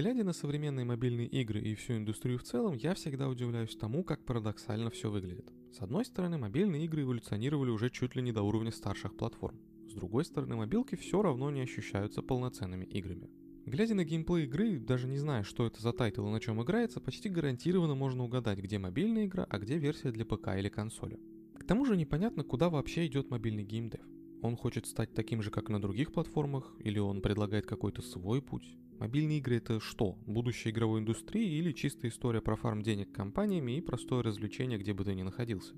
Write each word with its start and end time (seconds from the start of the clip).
Глядя 0.00 0.24
на 0.24 0.32
современные 0.32 0.86
мобильные 0.86 1.26
игры 1.26 1.60
и 1.60 1.74
всю 1.74 1.98
индустрию 1.98 2.38
в 2.38 2.42
целом, 2.42 2.72
я 2.72 2.94
всегда 2.94 3.28
удивляюсь 3.28 3.76
тому, 3.76 4.02
как 4.02 4.24
парадоксально 4.24 4.88
все 4.88 5.10
выглядит. 5.10 5.52
С 5.74 5.80
одной 5.82 6.06
стороны, 6.06 6.38
мобильные 6.38 6.86
игры 6.86 7.02
эволюционировали 7.02 7.68
уже 7.68 7.90
чуть 7.90 8.16
ли 8.16 8.22
не 8.22 8.32
до 8.32 8.40
уровня 8.40 8.72
старших 8.72 9.14
платформ. 9.14 9.60
С 9.90 9.92
другой 9.92 10.24
стороны, 10.24 10.56
мобилки 10.56 10.94
все 10.94 11.20
равно 11.20 11.50
не 11.50 11.60
ощущаются 11.60 12.22
полноценными 12.22 12.86
играми. 12.86 13.28
Глядя 13.66 13.94
на 13.94 14.04
геймплей 14.04 14.44
игры, 14.44 14.78
даже 14.78 15.06
не 15.06 15.18
зная, 15.18 15.42
что 15.42 15.66
это 15.66 15.82
за 15.82 15.92
title 15.92 16.26
и 16.26 16.30
на 16.30 16.40
чем 16.40 16.62
играется, 16.62 17.02
почти 17.02 17.28
гарантированно 17.28 17.94
можно 17.94 18.24
угадать, 18.24 18.58
где 18.58 18.78
мобильная 18.78 19.26
игра, 19.26 19.46
а 19.50 19.58
где 19.58 19.76
версия 19.76 20.12
для 20.12 20.24
ПК 20.24 20.56
или 20.56 20.70
консоли. 20.70 21.20
К 21.58 21.64
тому 21.64 21.84
же 21.84 21.98
непонятно, 21.98 22.42
куда 22.42 22.70
вообще 22.70 23.06
идет 23.06 23.28
мобильный 23.28 23.64
геймдев. 23.64 24.00
Он 24.40 24.56
хочет 24.56 24.86
стать 24.86 25.12
таким 25.12 25.42
же, 25.42 25.50
как 25.50 25.68
на 25.68 25.78
других 25.78 26.10
платформах, 26.10 26.74
или 26.78 26.98
он 26.98 27.20
предлагает 27.20 27.66
какой-то 27.66 28.00
свой 28.00 28.40
путь? 28.40 28.78
Мобильные 29.00 29.38
игры 29.38 29.56
это 29.56 29.80
что? 29.80 30.18
Будущее 30.26 30.74
игровой 30.74 31.00
индустрии 31.00 31.56
или 31.56 31.72
чистая 31.72 32.10
история 32.10 32.42
про 32.42 32.54
фарм 32.54 32.82
денег 32.82 33.10
компаниями 33.10 33.78
и 33.78 33.80
простое 33.80 34.22
развлечение, 34.22 34.78
где 34.78 34.92
бы 34.92 35.04
ты 35.04 35.14
ни 35.14 35.22
находился? 35.22 35.74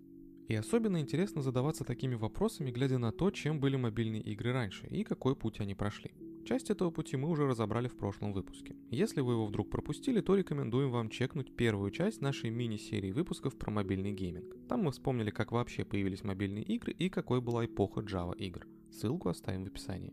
И 0.48 0.56
особенно 0.56 1.00
интересно 1.00 1.40
задаваться 1.40 1.84
такими 1.84 2.16
вопросами, 2.16 2.72
глядя 2.72 2.98
на 2.98 3.12
то, 3.12 3.30
чем 3.30 3.60
были 3.60 3.76
мобильные 3.76 4.22
игры 4.22 4.52
раньше 4.52 4.88
и 4.88 5.04
какой 5.04 5.36
путь 5.36 5.60
они 5.60 5.76
прошли. 5.76 6.10
Часть 6.44 6.70
этого 6.70 6.90
пути 6.90 7.16
мы 7.16 7.28
уже 7.28 7.46
разобрали 7.46 7.86
в 7.86 7.96
прошлом 7.96 8.32
выпуске. 8.32 8.74
Если 8.90 9.20
вы 9.20 9.34
его 9.34 9.46
вдруг 9.46 9.70
пропустили, 9.70 10.20
то 10.20 10.34
рекомендуем 10.34 10.90
вам 10.90 11.08
чекнуть 11.08 11.54
первую 11.54 11.92
часть 11.92 12.20
нашей 12.20 12.50
мини-серии 12.50 13.12
выпусков 13.12 13.56
про 13.56 13.70
мобильный 13.70 14.10
гейминг. 14.10 14.66
Там 14.68 14.82
мы 14.82 14.90
вспомнили, 14.90 15.30
как 15.30 15.52
вообще 15.52 15.84
появились 15.84 16.24
мобильные 16.24 16.64
игры 16.64 16.92
и 16.92 17.08
какой 17.08 17.40
была 17.40 17.66
эпоха 17.66 18.00
Java 18.00 18.36
игр. 18.36 18.66
Ссылку 18.90 19.28
оставим 19.28 19.62
в 19.62 19.68
описании. 19.68 20.12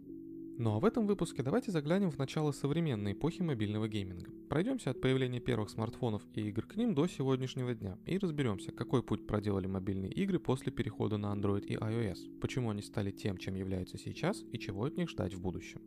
Ну 0.60 0.76
а 0.76 0.80
в 0.82 0.84
этом 0.84 1.08
выпуске 1.08 1.42
давайте 1.42 1.72
заглянем 1.72 2.12
в 2.12 2.18
начало 2.18 2.52
современной 2.52 3.14
эпохи 3.14 3.42
мобильного 3.42 3.88
гейминга. 3.88 4.30
Пройдемся 4.50 4.90
от 4.90 5.00
появления 5.00 5.40
первых 5.40 5.70
смартфонов 5.70 6.22
и 6.36 6.42
игр 6.50 6.66
к 6.66 6.76
ним 6.76 6.94
до 6.94 7.08
сегодняшнего 7.08 7.74
дня 7.74 7.98
и 8.06 8.18
разберемся, 8.18 8.74
какой 8.74 9.02
путь 9.02 9.26
проделали 9.26 9.68
мобильные 9.68 10.12
игры 10.12 10.38
после 10.38 10.74
перехода 10.74 11.16
на 11.16 11.28
Android 11.34 11.66
и 11.66 11.76
iOS, 11.76 12.40
почему 12.42 12.72
они 12.72 12.82
стали 12.82 13.12
тем, 13.12 13.38
чем 13.38 13.56
являются 13.56 13.98
сейчас 13.98 14.44
и 14.52 14.60
чего 14.60 14.84
от 14.84 14.98
них 14.98 15.10
ждать 15.10 15.34
в 15.34 15.40
будущем. 15.40 15.82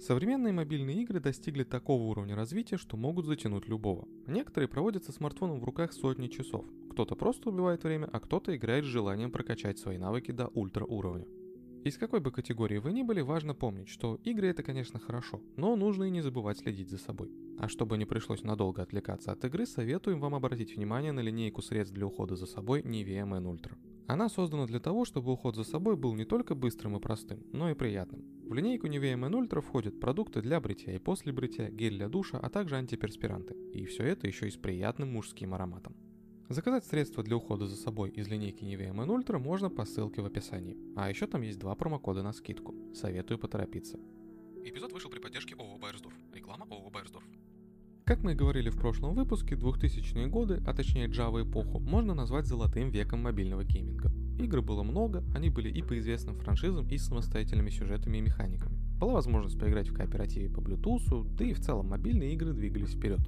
Современные 0.00 0.52
мобильные 0.52 1.00
игры 1.02 1.20
достигли 1.20 1.62
такого 1.62 2.02
уровня 2.02 2.34
развития, 2.34 2.78
что 2.78 2.96
могут 2.96 3.26
затянуть 3.26 3.68
любого. 3.68 4.08
Некоторые 4.26 4.66
проводят 4.66 5.04
со 5.04 5.12
смартфоном 5.12 5.60
в 5.60 5.64
руках 5.64 5.92
сотни 5.92 6.26
часов. 6.26 6.66
Кто-то 6.90 7.14
просто 7.14 7.50
убивает 7.50 7.84
время, 7.84 8.08
а 8.12 8.18
кто-то 8.18 8.56
играет 8.56 8.84
с 8.84 8.88
желанием 8.88 9.30
прокачать 9.30 9.78
свои 9.78 9.96
навыки 9.96 10.32
до 10.32 10.48
ультра 10.48 10.84
уровня. 10.84 11.24
Из 11.84 11.98
какой 11.98 12.20
бы 12.20 12.30
категории 12.30 12.78
вы 12.78 12.92
ни 12.92 13.02
были, 13.02 13.22
важно 13.22 13.56
помнить, 13.56 13.88
что 13.88 14.20
игры 14.22 14.46
это, 14.46 14.62
конечно, 14.62 15.00
хорошо, 15.00 15.42
но 15.56 15.74
нужно 15.74 16.04
и 16.04 16.10
не 16.10 16.20
забывать 16.20 16.58
следить 16.58 16.88
за 16.88 16.96
собой. 16.96 17.32
А 17.58 17.66
чтобы 17.66 17.98
не 17.98 18.04
пришлось 18.04 18.44
надолго 18.44 18.82
отвлекаться 18.82 19.32
от 19.32 19.44
игры, 19.44 19.66
советуем 19.66 20.20
вам 20.20 20.36
обратить 20.36 20.76
внимание 20.76 21.10
на 21.10 21.18
линейку 21.18 21.60
средств 21.60 21.92
для 21.92 22.06
ухода 22.06 22.36
за 22.36 22.46
собой 22.46 22.82
Nivea 22.82 23.26
Men 23.26 23.52
Ultra. 23.52 23.74
Она 24.06 24.28
создана 24.28 24.66
для 24.66 24.78
того, 24.78 25.04
чтобы 25.04 25.32
уход 25.32 25.56
за 25.56 25.64
собой 25.64 25.96
был 25.96 26.14
не 26.14 26.24
только 26.24 26.54
быстрым 26.54 26.96
и 26.96 27.00
простым, 27.00 27.42
но 27.52 27.68
и 27.68 27.74
приятным. 27.74 28.22
В 28.48 28.54
линейку 28.54 28.86
Nivea 28.86 29.16
Men 29.16 29.32
Ultra 29.32 29.60
входят 29.60 29.98
продукты 29.98 30.40
для 30.40 30.60
бритья 30.60 30.94
и 30.94 31.00
после 31.00 31.32
бритья, 31.32 31.68
гель 31.68 31.96
для 31.96 32.08
душа, 32.08 32.38
а 32.38 32.48
также 32.48 32.76
антиперспиранты. 32.76 33.56
И 33.72 33.86
все 33.86 34.04
это 34.04 34.28
еще 34.28 34.46
и 34.46 34.52
с 34.52 34.56
приятным 34.56 35.14
мужским 35.14 35.52
ароматом. 35.52 35.96
Заказать 36.52 36.84
средства 36.84 37.22
для 37.22 37.36
ухода 37.36 37.66
за 37.66 37.76
собой 37.76 38.10
из 38.10 38.28
линейки 38.28 38.62
Nivea 38.62 38.92
Men 38.92 39.06
Ultra 39.06 39.38
можно 39.38 39.70
по 39.70 39.86
ссылке 39.86 40.20
в 40.20 40.26
описании. 40.26 40.76
А 40.96 41.08
еще 41.08 41.26
там 41.26 41.40
есть 41.40 41.58
два 41.58 41.74
промокода 41.74 42.22
на 42.22 42.34
скидку. 42.34 42.74
Советую 42.94 43.38
поторопиться. 43.38 43.98
Эпизод 44.62 44.92
вышел 44.92 45.10
при 45.10 45.18
поддержке 45.18 45.54
ООО 45.54 45.78
«Байерсдорф». 45.78 46.14
Реклама 46.34 46.66
ООО 46.70 46.90
«Байерсдорф». 46.90 47.24
Как 48.04 48.22
мы 48.22 48.32
и 48.32 48.34
говорили 48.34 48.68
в 48.68 48.76
прошлом 48.76 49.14
выпуске, 49.14 49.54
2000-е 49.54 50.26
годы, 50.26 50.62
а 50.66 50.74
точнее 50.74 51.08
Java 51.08 51.42
эпоху, 51.42 51.78
можно 51.78 52.12
назвать 52.12 52.44
золотым 52.44 52.90
веком 52.90 53.22
мобильного 53.22 53.64
гейминга. 53.64 54.12
Игр 54.38 54.60
было 54.60 54.82
много, 54.82 55.24
они 55.34 55.48
были 55.48 55.70
и 55.70 55.80
по 55.80 55.98
известным 55.98 56.36
франшизам, 56.36 56.86
и 56.86 56.98
самостоятельными 56.98 57.70
сюжетами 57.70 58.18
и 58.18 58.20
механиками. 58.20 58.76
Была 58.98 59.14
возможность 59.14 59.58
поиграть 59.58 59.88
в 59.88 59.94
кооперативе 59.94 60.50
по 60.50 60.60
Bluetooth, 60.60 61.34
да 61.34 61.46
и 61.46 61.54
в 61.54 61.60
целом 61.60 61.88
мобильные 61.88 62.34
игры 62.34 62.52
двигались 62.52 62.92
вперед. 62.92 63.20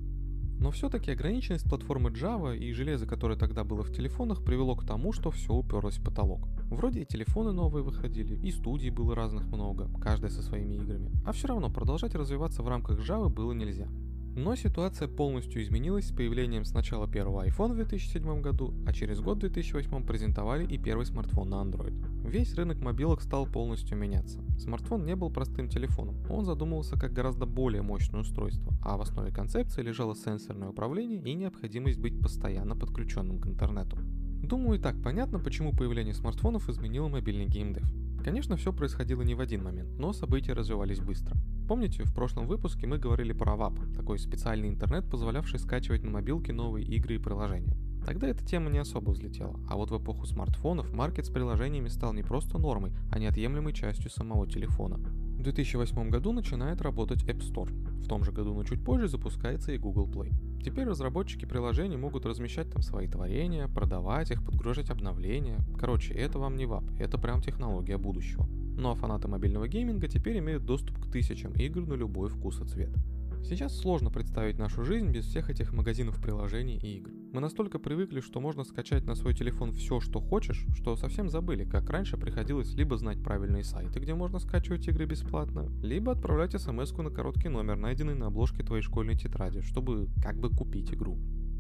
Но 0.58 0.70
все-таки 0.70 1.10
ограниченность 1.10 1.68
платформы 1.68 2.10
Java 2.10 2.56
и 2.56 2.72
железа, 2.72 3.06
которое 3.06 3.36
тогда 3.36 3.64
было 3.64 3.82
в 3.82 3.92
телефонах, 3.92 4.42
привело 4.42 4.76
к 4.76 4.86
тому, 4.86 5.12
что 5.12 5.30
все 5.30 5.52
уперлось 5.52 5.98
в 5.98 6.04
потолок. 6.04 6.48
Вроде 6.70 7.02
и 7.02 7.06
телефоны 7.06 7.52
новые 7.52 7.82
выходили, 7.82 8.34
и 8.34 8.50
студий 8.50 8.90
было 8.90 9.14
разных 9.14 9.46
много, 9.46 9.88
каждая 10.00 10.30
со 10.30 10.42
своими 10.42 10.76
играми. 10.76 11.10
А 11.26 11.32
все 11.32 11.48
равно 11.48 11.70
продолжать 11.70 12.14
развиваться 12.14 12.62
в 12.62 12.68
рамках 12.68 12.98
Java 12.98 13.28
было 13.28 13.52
нельзя. 13.52 13.88
Но 14.36 14.56
ситуация 14.56 15.06
полностью 15.06 15.62
изменилась 15.62 16.08
с 16.08 16.12
появлением 16.12 16.64
сначала 16.64 17.06
первого 17.06 17.46
iPhone 17.46 17.72
в 17.72 17.76
2007 17.76 18.40
году, 18.40 18.74
а 18.84 18.92
через 18.92 19.20
год 19.20 19.36
в 19.36 19.40
2008 19.40 20.04
презентовали 20.04 20.66
и 20.66 20.76
первый 20.76 21.06
смартфон 21.06 21.50
на 21.50 21.62
Android. 21.62 22.13
Весь 22.24 22.54
рынок 22.54 22.80
мобилок 22.80 23.20
стал 23.20 23.46
полностью 23.46 23.98
меняться. 23.98 24.40
Смартфон 24.58 25.04
не 25.04 25.14
был 25.14 25.30
простым 25.30 25.68
телефоном, 25.68 26.16
он 26.30 26.46
задумывался 26.46 26.98
как 26.98 27.12
гораздо 27.12 27.44
более 27.44 27.82
мощное 27.82 28.22
устройство, 28.22 28.72
а 28.82 28.96
в 28.96 29.02
основе 29.02 29.30
концепции 29.30 29.82
лежало 29.82 30.16
сенсорное 30.16 30.70
управление 30.70 31.22
и 31.22 31.34
необходимость 31.34 32.00
быть 32.00 32.18
постоянно 32.18 32.76
подключенным 32.76 33.38
к 33.38 33.46
интернету. 33.46 33.98
Думаю, 34.42 34.78
и 34.78 34.82
так 34.82 35.00
понятно, 35.02 35.38
почему 35.38 35.72
появление 35.72 36.14
смартфонов 36.14 36.68
изменило 36.68 37.08
мобильный 37.08 37.46
геймдев. 37.46 37.84
Конечно, 38.24 38.56
все 38.56 38.72
происходило 38.72 39.20
не 39.20 39.34
в 39.34 39.40
один 39.40 39.62
момент, 39.62 39.98
но 39.98 40.14
события 40.14 40.54
развивались 40.54 41.00
быстро. 41.00 41.36
Помните, 41.68 42.04
в 42.04 42.14
прошлом 42.14 42.46
выпуске 42.46 42.86
мы 42.86 42.98
говорили 42.98 43.34
про 43.34 43.54
WAP, 43.54 43.94
такой 43.94 44.18
специальный 44.18 44.68
интернет, 44.70 45.08
позволявший 45.10 45.58
скачивать 45.58 46.02
на 46.02 46.10
мобилке 46.10 46.54
новые 46.54 46.86
игры 46.86 47.16
и 47.16 47.18
приложения. 47.18 47.76
Тогда 48.04 48.28
эта 48.28 48.44
тема 48.44 48.70
не 48.70 48.78
особо 48.78 49.10
взлетела, 49.10 49.58
а 49.68 49.76
вот 49.76 49.90
в 49.90 49.96
эпоху 49.96 50.26
смартфонов 50.26 50.92
маркет 50.92 51.26
с 51.26 51.30
приложениями 51.30 51.88
стал 51.88 52.12
не 52.12 52.22
просто 52.22 52.58
нормой, 52.58 52.92
а 53.10 53.18
неотъемлемой 53.18 53.72
частью 53.72 54.10
самого 54.10 54.46
телефона. 54.46 54.98
В 54.98 55.42
2008 55.42 56.10
году 56.10 56.32
начинает 56.32 56.82
работать 56.82 57.24
App 57.24 57.40
Store. 57.40 57.70
В 58.02 58.06
том 58.06 58.22
же 58.22 58.32
году, 58.32 58.54
но 58.54 58.62
чуть 58.64 58.84
позже, 58.84 59.08
запускается 59.08 59.72
и 59.72 59.78
Google 59.78 60.06
Play. 60.06 60.32
Теперь 60.62 60.86
разработчики 60.86 61.46
приложений 61.46 61.96
могут 61.96 62.26
размещать 62.26 62.70
там 62.70 62.82
свои 62.82 63.08
творения, 63.08 63.68
продавать 63.68 64.30
их, 64.30 64.44
подгружать 64.44 64.90
обновления. 64.90 65.58
Короче, 65.78 66.14
это 66.14 66.38
вам 66.38 66.56
не 66.56 66.66
WAP, 66.66 66.84
это 66.98 67.18
прям 67.18 67.40
технология 67.42 67.96
будущего. 67.96 68.46
Ну 68.76 68.90
а 68.90 68.94
фанаты 68.94 69.28
мобильного 69.28 69.68
гейминга 69.68 70.08
теперь 70.08 70.38
имеют 70.38 70.64
доступ 70.64 70.98
к 70.98 71.10
тысячам 71.10 71.52
игр 71.52 71.86
на 71.86 71.94
любой 71.94 72.28
вкус 72.28 72.60
и 72.60 72.64
цвет. 72.64 72.90
Сейчас 73.46 73.76
сложно 73.76 74.10
представить 74.10 74.56
нашу 74.56 74.84
жизнь 74.84 75.10
без 75.10 75.26
всех 75.26 75.50
этих 75.50 75.74
магазинов 75.74 76.18
приложений 76.18 76.80
и 76.82 76.96
игр. 76.96 77.10
Мы 77.30 77.42
настолько 77.42 77.78
привыкли, 77.78 78.20
что 78.20 78.40
можно 78.40 78.64
скачать 78.64 79.04
на 79.04 79.14
свой 79.14 79.34
телефон 79.34 79.72
все, 79.72 80.00
что 80.00 80.18
хочешь, 80.18 80.64
что 80.74 80.96
совсем 80.96 81.28
забыли, 81.28 81.66
как 81.66 81.90
раньше 81.90 82.16
приходилось 82.16 82.72
либо 82.72 82.96
знать 82.96 83.22
правильные 83.22 83.62
сайты, 83.62 84.00
где 84.00 84.14
можно 84.14 84.38
скачивать 84.38 84.88
игры 84.88 85.04
бесплатно, 85.04 85.70
либо 85.82 86.12
отправлять 86.12 86.58
смс 86.58 86.92
на 86.92 87.10
короткий 87.10 87.50
номер, 87.50 87.76
найденный 87.76 88.14
на 88.14 88.28
обложке 88.28 88.62
твоей 88.62 88.82
школьной 88.82 89.14
тетради, 89.14 89.60
чтобы 89.60 90.08
как 90.22 90.38
бы 90.38 90.48
купить 90.48 90.94
игру. 90.94 91.18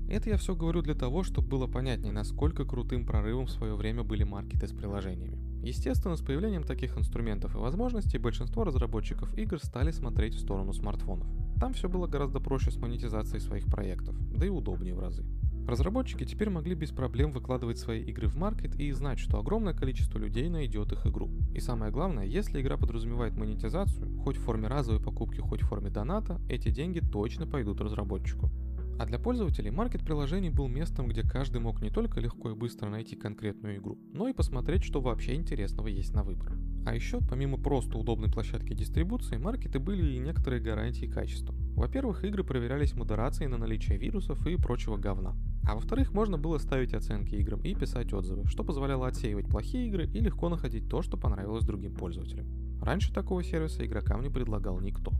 Это 0.08 0.30
я 0.30 0.38
все 0.38 0.54
говорю 0.54 0.80
для 0.80 0.94
того, 0.94 1.22
чтобы 1.22 1.48
было 1.48 1.66
понятнее, 1.66 2.12
насколько 2.12 2.64
крутым 2.64 3.04
прорывом 3.04 3.44
в 3.44 3.50
свое 3.50 3.74
время 3.74 4.04
были 4.04 4.24
маркеты 4.24 4.68
с 4.68 4.72
приложениями. 4.72 5.38
Естественно, 5.62 6.16
с 6.16 6.22
появлением 6.22 6.64
таких 6.64 6.96
инструментов 6.96 7.54
и 7.54 7.58
возможностей 7.58 8.16
большинство 8.16 8.64
разработчиков 8.64 9.36
игр 9.36 9.58
стали 9.58 9.90
смотреть 9.90 10.34
в 10.34 10.40
сторону 10.40 10.72
смартфонов. 10.72 11.43
Там 11.64 11.72
все 11.72 11.88
было 11.88 12.06
гораздо 12.06 12.40
проще 12.40 12.70
с 12.70 12.76
монетизацией 12.76 13.40
своих 13.40 13.64
проектов, 13.64 14.14
да 14.36 14.44
и 14.44 14.50
удобнее 14.50 14.94
в 14.94 14.98
разы. 14.98 15.24
Разработчики 15.66 16.24
теперь 16.26 16.50
могли 16.50 16.74
без 16.74 16.90
проблем 16.90 17.32
выкладывать 17.32 17.78
свои 17.78 18.02
игры 18.02 18.28
в 18.28 18.36
маркет 18.36 18.78
и 18.78 18.92
знать, 18.92 19.18
что 19.18 19.38
огромное 19.38 19.72
количество 19.72 20.18
людей 20.18 20.50
найдет 20.50 20.92
их 20.92 21.06
игру. 21.06 21.30
И 21.54 21.60
самое 21.60 21.90
главное, 21.90 22.26
если 22.26 22.60
игра 22.60 22.76
подразумевает 22.76 23.38
монетизацию, 23.38 24.14
хоть 24.18 24.36
в 24.36 24.42
форме 24.42 24.68
разовой 24.68 25.02
покупки, 25.02 25.40
хоть 25.40 25.62
в 25.62 25.66
форме 25.66 25.88
доната, 25.88 26.38
эти 26.50 26.68
деньги 26.68 27.00
точно 27.00 27.46
пойдут 27.46 27.80
разработчику. 27.80 28.50
А 28.98 29.06
для 29.06 29.18
пользователей 29.18 29.70
маркет 29.70 30.04
приложений 30.04 30.50
был 30.50 30.68
местом, 30.68 31.08
где 31.08 31.22
каждый 31.22 31.62
мог 31.62 31.80
не 31.80 31.88
только 31.88 32.20
легко 32.20 32.50
и 32.50 32.54
быстро 32.54 32.90
найти 32.90 33.16
конкретную 33.16 33.78
игру, 33.78 33.98
но 34.12 34.28
и 34.28 34.34
посмотреть, 34.34 34.84
что 34.84 35.00
вообще 35.00 35.34
интересного 35.34 35.86
есть 35.86 36.12
на 36.12 36.24
выбор. 36.24 36.58
А 36.84 36.94
еще, 36.94 37.20
помимо 37.20 37.56
просто 37.56 37.98
удобной 37.98 38.30
площадки 38.30 38.74
дистрибуции, 38.74 39.38
маркеты 39.38 39.78
были 39.78 40.14
и 40.14 40.18
некоторые 40.18 40.60
гарантии 40.60 41.06
качества. 41.06 41.54
Во-первых, 41.74 42.24
игры 42.24 42.44
проверялись 42.44 42.94
модерацией 42.94 43.48
на 43.48 43.56
наличие 43.56 43.98
вирусов 43.98 44.46
и 44.46 44.56
прочего 44.56 44.96
говна. 44.96 45.34
А 45.66 45.74
во-вторых, 45.74 46.12
можно 46.12 46.36
было 46.36 46.58
ставить 46.58 46.92
оценки 46.92 47.34
играм 47.36 47.60
и 47.62 47.74
писать 47.74 48.12
отзывы, 48.12 48.46
что 48.46 48.64
позволяло 48.64 49.08
отсеивать 49.08 49.48
плохие 49.48 49.88
игры 49.88 50.06
и 50.06 50.20
легко 50.20 50.50
находить 50.50 50.88
то, 50.88 51.00
что 51.00 51.16
понравилось 51.16 51.64
другим 51.64 51.94
пользователям. 51.94 52.46
Раньше 52.82 53.14
такого 53.14 53.42
сервиса 53.42 53.84
игрокам 53.84 54.22
не 54.22 54.28
предлагал 54.28 54.78
никто. 54.78 55.12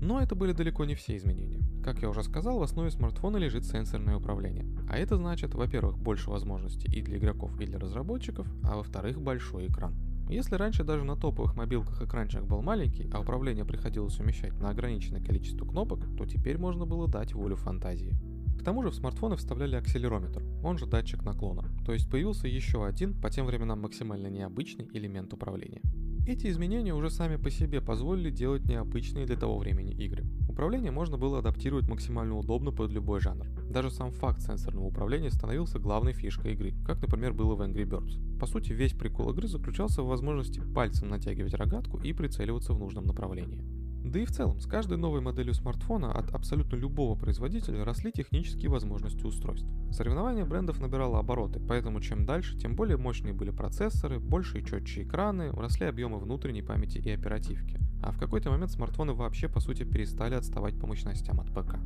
Но 0.00 0.20
это 0.20 0.34
были 0.34 0.52
далеко 0.52 0.84
не 0.84 0.96
все 0.96 1.16
изменения. 1.16 1.62
Как 1.84 2.02
я 2.02 2.08
уже 2.10 2.24
сказал, 2.24 2.58
в 2.58 2.62
основе 2.62 2.90
смартфона 2.90 3.36
лежит 3.36 3.64
сенсорное 3.64 4.16
управление. 4.16 4.66
А 4.90 4.98
это 4.98 5.16
значит, 5.16 5.54
во-первых, 5.54 5.96
больше 5.96 6.28
возможностей 6.30 6.90
и 6.92 7.00
для 7.00 7.18
игроков, 7.18 7.60
и 7.60 7.66
для 7.66 7.78
разработчиков, 7.78 8.48
а 8.64 8.76
во-вторых, 8.76 9.20
большой 9.20 9.68
экран. 9.68 9.94
Если 10.32 10.54
раньше 10.54 10.82
даже 10.82 11.04
на 11.04 11.14
топовых 11.14 11.56
мобилках 11.56 12.00
экранчик 12.00 12.42
был 12.44 12.62
маленький, 12.62 13.06
а 13.12 13.20
управление 13.20 13.66
приходилось 13.66 14.18
умещать 14.18 14.58
на 14.60 14.70
ограниченное 14.70 15.22
количество 15.22 15.66
кнопок, 15.66 16.00
то 16.16 16.24
теперь 16.24 16.56
можно 16.56 16.86
было 16.86 17.06
дать 17.06 17.34
волю 17.34 17.56
фантазии. 17.56 18.16
К 18.58 18.64
тому 18.64 18.82
же 18.82 18.88
в 18.88 18.94
смартфоны 18.94 19.36
вставляли 19.36 19.76
акселерометр, 19.76 20.42
он 20.64 20.78
же 20.78 20.86
датчик 20.86 21.22
наклона, 21.22 21.64
то 21.84 21.92
есть 21.92 22.10
появился 22.10 22.48
еще 22.48 22.86
один, 22.86 23.12
по 23.12 23.28
тем 23.28 23.44
временам 23.44 23.82
максимально 23.82 24.28
необычный 24.28 24.88
элемент 24.94 25.34
управления. 25.34 25.82
Эти 26.26 26.46
изменения 26.46 26.94
уже 26.94 27.10
сами 27.10 27.36
по 27.36 27.50
себе 27.50 27.82
позволили 27.82 28.30
делать 28.30 28.64
необычные 28.64 29.26
для 29.26 29.36
того 29.36 29.58
времени 29.58 29.92
игры. 29.92 30.24
Управление 30.48 30.92
можно 30.92 31.18
было 31.18 31.40
адаптировать 31.40 31.88
максимально 31.88 32.38
удобно 32.38 32.70
под 32.70 32.90
любой 32.90 33.20
жанр. 33.20 33.48
Даже 33.68 33.90
сам 33.90 34.12
факт 34.12 34.40
сенсорного 34.40 34.86
управления 34.86 35.30
становился 35.30 35.78
главной 35.78 36.14
фишкой 36.14 36.52
игры, 36.52 36.74
как, 36.86 37.02
например, 37.02 37.34
было 37.34 37.54
в 37.54 37.60
Angry 37.60 37.84
Birds. 37.84 38.31
По 38.42 38.46
сути, 38.46 38.72
весь 38.72 38.92
прикол 38.92 39.30
игры 39.30 39.46
заключался 39.46 40.02
в 40.02 40.08
возможности 40.08 40.60
пальцем 40.74 41.08
натягивать 41.08 41.54
рогатку 41.54 41.98
и 41.98 42.12
прицеливаться 42.12 42.72
в 42.72 42.78
нужном 42.80 43.04
направлении. 43.04 43.62
Да 44.04 44.18
и 44.18 44.24
в 44.24 44.32
целом, 44.32 44.58
с 44.58 44.66
каждой 44.66 44.98
новой 44.98 45.20
моделью 45.20 45.54
смартфона 45.54 46.10
от 46.10 46.34
абсолютно 46.34 46.74
любого 46.74 47.16
производителя 47.16 47.84
росли 47.84 48.10
технические 48.10 48.68
возможности 48.68 49.24
устройств. 49.24 49.68
Соревнование 49.92 50.44
брендов 50.44 50.80
набирало 50.80 51.20
обороты, 51.20 51.60
поэтому 51.60 52.00
чем 52.00 52.26
дальше, 52.26 52.58
тем 52.58 52.74
более 52.74 52.96
мощные 52.96 53.32
были 53.32 53.50
процессоры, 53.50 54.18
больше 54.18 54.58
и 54.58 54.64
четче 54.64 55.04
экраны, 55.04 55.52
росли 55.52 55.86
объемы 55.86 56.18
внутренней 56.18 56.62
памяти 56.62 56.98
и 56.98 57.10
оперативки. 57.10 57.78
А 58.02 58.10
в 58.10 58.18
какой-то 58.18 58.50
момент 58.50 58.72
смартфоны 58.72 59.12
вообще 59.12 59.48
по 59.48 59.60
сути 59.60 59.84
перестали 59.84 60.34
отставать 60.34 60.76
по 60.80 60.88
мощностям 60.88 61.38
от 61.38 61.46
ПК. 61.54 61.76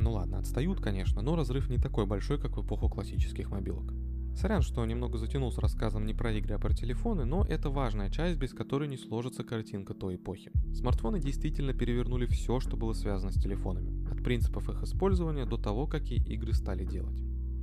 Ну 0.00 0.12
ладно, 0.12 0.38
отстают, 0.38 0.80
конечно, 0.80 1.20
но 1.20 1.34
разрыв 1.34 1.68
не 1.68 1.78
такой 1.78 2.06
большой, 2.06 2.38
как 2.38 2.56
в 2.56 2.64
эпоху 2.64 2.88
классических 2.88 3.50
мобилок. 3.50 3.92
Сорян, 4.36 4.60
что 4.60 4.84
немного 4.84 5.16
затянул 5.16 5.50
с 5.50 5.56
рассказом 5.56 6.04
не 6.04 6.12
про 6.12 6.30
игры, 6.30 6.56
а 6.56 6.58
про 6.58 6.74
телефоны, 6.74 7.24
но 7.24 7.46
это 7.48 7.70
важная 7.70 8.10
часть, 8.10 8.38
без 8.38 8.52
которой 8.52 8.86
не 8.86 8.98
сложится 8.98 9.44
картинка 9.44 9.94
той 9.94 10.16
эпохи. 10.16 10.52
Смартфоны 10.74 11.20
действительно 11.20 11.72
перевернули 11.72 12.26
все, 12.26 12.60
что 12.60 12.76
было 12.76 12.92
связано 12.92 13.32
с 13.32 13.40
телефонами. 13.40 14.06
От 14.10 14.22
принципов 14.22 14.68
их 14.68 14.82
использования 14.82 15.46
до 15.46 15.56
того, 15.56 15.86
какие 15.86 16.22
игры 16.26 16.52
стали 16.52 16.84
делать. 16.84 17.18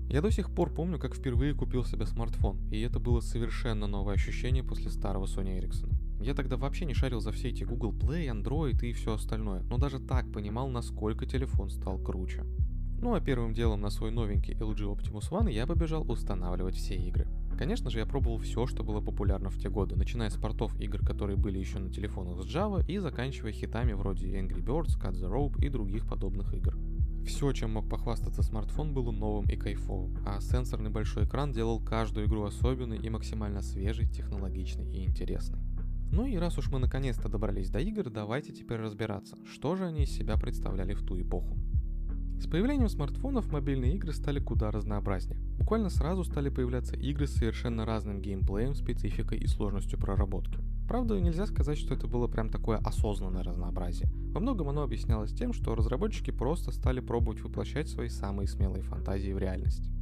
Я 0.09 0.21
до 0.21 0.31
сих 0.31 0.49
пор 0.49 0.73
помню, 0.73 0.97
как 0.97 1.13
впервые 1.13 1.53
купил 1.53 1.85
себе 1.85 2.07
смартфон, 2.07 2.59
и 2.71 2.81
это 2.81 2.99
было 2.99 3.19
совершенно 3.19 3.85
новое 3.85 4.15
ощущение 4.15 4.63
после 4.63 4.89
старого 4.89 5.25
Sony 5.25 5.59
Ericsson. 5.59 5.93
Я 6.23 6.33
тогда 6.33 6.57
вообще 6.57 6.85
не 6.85 6.95
шарил 6.95 7.21
за 7.21 7.31
все 7.31 7.49
эти 7.49 7.63
Google 7.63 7.93
Play, 7.93 8.25
Android 8.25 8.83
и 8.83 8.93
все 8.93 9.13
остальное, 9.13 9.61
но 9.69 9.77
даже 9.77 9.99
так 9.99 10.31
понимал, 10.31 10.69
насколько 10.69 11.27
телефон 11.27 11.69
стал 11.69 11.99
круче. 11.99 12.43
Ну 12.99 13.13
а 13.13 13.21
первым 13.21 13.53
делом 13.53 13.81
на 13.81 13.89
свой 13.89 14.11
новенький 14.11 14.53
LG 14.53 14.95
Optimus 14.95 15.29
One 15.29 15.51
я 15.51 15.67
побежал 15.67 16.09
устанавливать 16.09 16.75
все 16.75 16.95
игры. 16.95 17.27
Конечно 17.57 17.89
же, 17.89 17.99
я 17.99 18.05
пробовал 18.05 18.39
все, 18.39 18.65
что 18.65 18.83
было 18.83 19.01
популярно 19.01 19.49
в 19.49 19.57
те 19.57 19.69
годы, 19.69 19.95
начиная 19.95 20.29
с 20.29 20.35
портов 20.35 20.79
игр, 20.79 20.99
которые 20.99 21.37
были 21.37 21.59
еще 21.59 21.79
на 21.79 21.91
телефонах 21.91 22.41
с 22.41 22.45
Java, 22.47 22.83
и 22.87 22.97
заканчивая 22.97 23.51
хитами 23.51 23.93
вроде 23.93 24.27
Angry 24.27 24.63
Birds, 24.63 24.99
Cut 24.99 25.13
the 25.13 25.31
Rope 25.31 25.63
и 25.63 25.69
других 25.69 26.07
подобных 26.07 26.53
игр. 26.53 26.75
Все, 27.25 27.51
чем 27.53 27.73
мог 27.73 27.87
похвастаться 27.87 28.43
смартфон, 28.43 28.93
было 28.93 29.11
новым 29.11 29.45
и 29.45 29.55
кайфовым, 29.55 30.17
а 30.25 30.41
сенсорный 30.41 30.89
большой 30.89 31.23
экран 31.25 31.53
делал 31.53 31.79
каждую 31.79 32.27
игру 32.27 32.43
особенной 32.43 32.97
и 32.97 33.09
максимально 33.09 33.61
свежей, 33.61 34.07
технологичной 34.07 34.91
и 34.91 35.05
интересной. 35.05 35.59
Ну 36.11 36.25
и 36.25 36.35
раз 36.35 36.57
уж 36.57 36.69
мы 36.69 36.79
наконец-то 36.79 37.29
добрались 37.29 37.69
до 37.69 37.79
игр, 37.79 38.09
давайте 38.09 38.51
теперь 38.51 38.79
разбираться, 38.79 39.37
что 39.51 39.75
же 39.75 39.85
они 39.85 40.03
из 40.03 40.11
себя 40.11 40.37
представляли 40.37 40.93
в 40.93 41.01
ту 41.01 41.19
эпоху. 41.19 41.57
С 42.43 42.45
появлением 42.45 42.89
смартфонов 42.89 43.53
мобильные 43.53 43.95
игры 43.95 44.11
стали 44.11 44.41
куда 44.41 44.69
разнообразнее. 44.69 45.39
Буквально 45.57 45.89
сразу 45.89 46.25
стали 46.25 46.49
появляться 46.49 46.97
игры 46.97 47.25
с 47.25 47.35
совершенно 47.35 47.85
разным 47.85 48.21
геймплеем, 48.21 48.75
спецификой 48.75 49.37
и 49.37 49.47
сложностью 49.47 49.97
проработки. 49.97 50.59
Правда, 50.85 51.21
нельзя 51.21 51.45
сказать, 51.45 51.77
что 51.77 51.93
это 51.93 52.05
было 52.05 52.27
прям 52.27 52.49
такое 52.49 52.79
осознанное 52.79 53.43
разнообразие. 53.43 54.09
Во 54.33 54.41
многом 54.41 54.67
оно 54.67 54.83
объяснялось 54.83 55.33
тем, 55.33 55.53
что 55.53 55.73
разработчики 55.73 56.31
просто 56.31 56.71
стали 56.71 56.99
пробовать 56.99 57.39
воплощать 57.39 57.87
свои 57.87 58.09
самые 58.09 58.49
смелые 58.49 58.83
фантазии 58.83 59.31
в 59.31 59.37
реальность. 59.37 59.92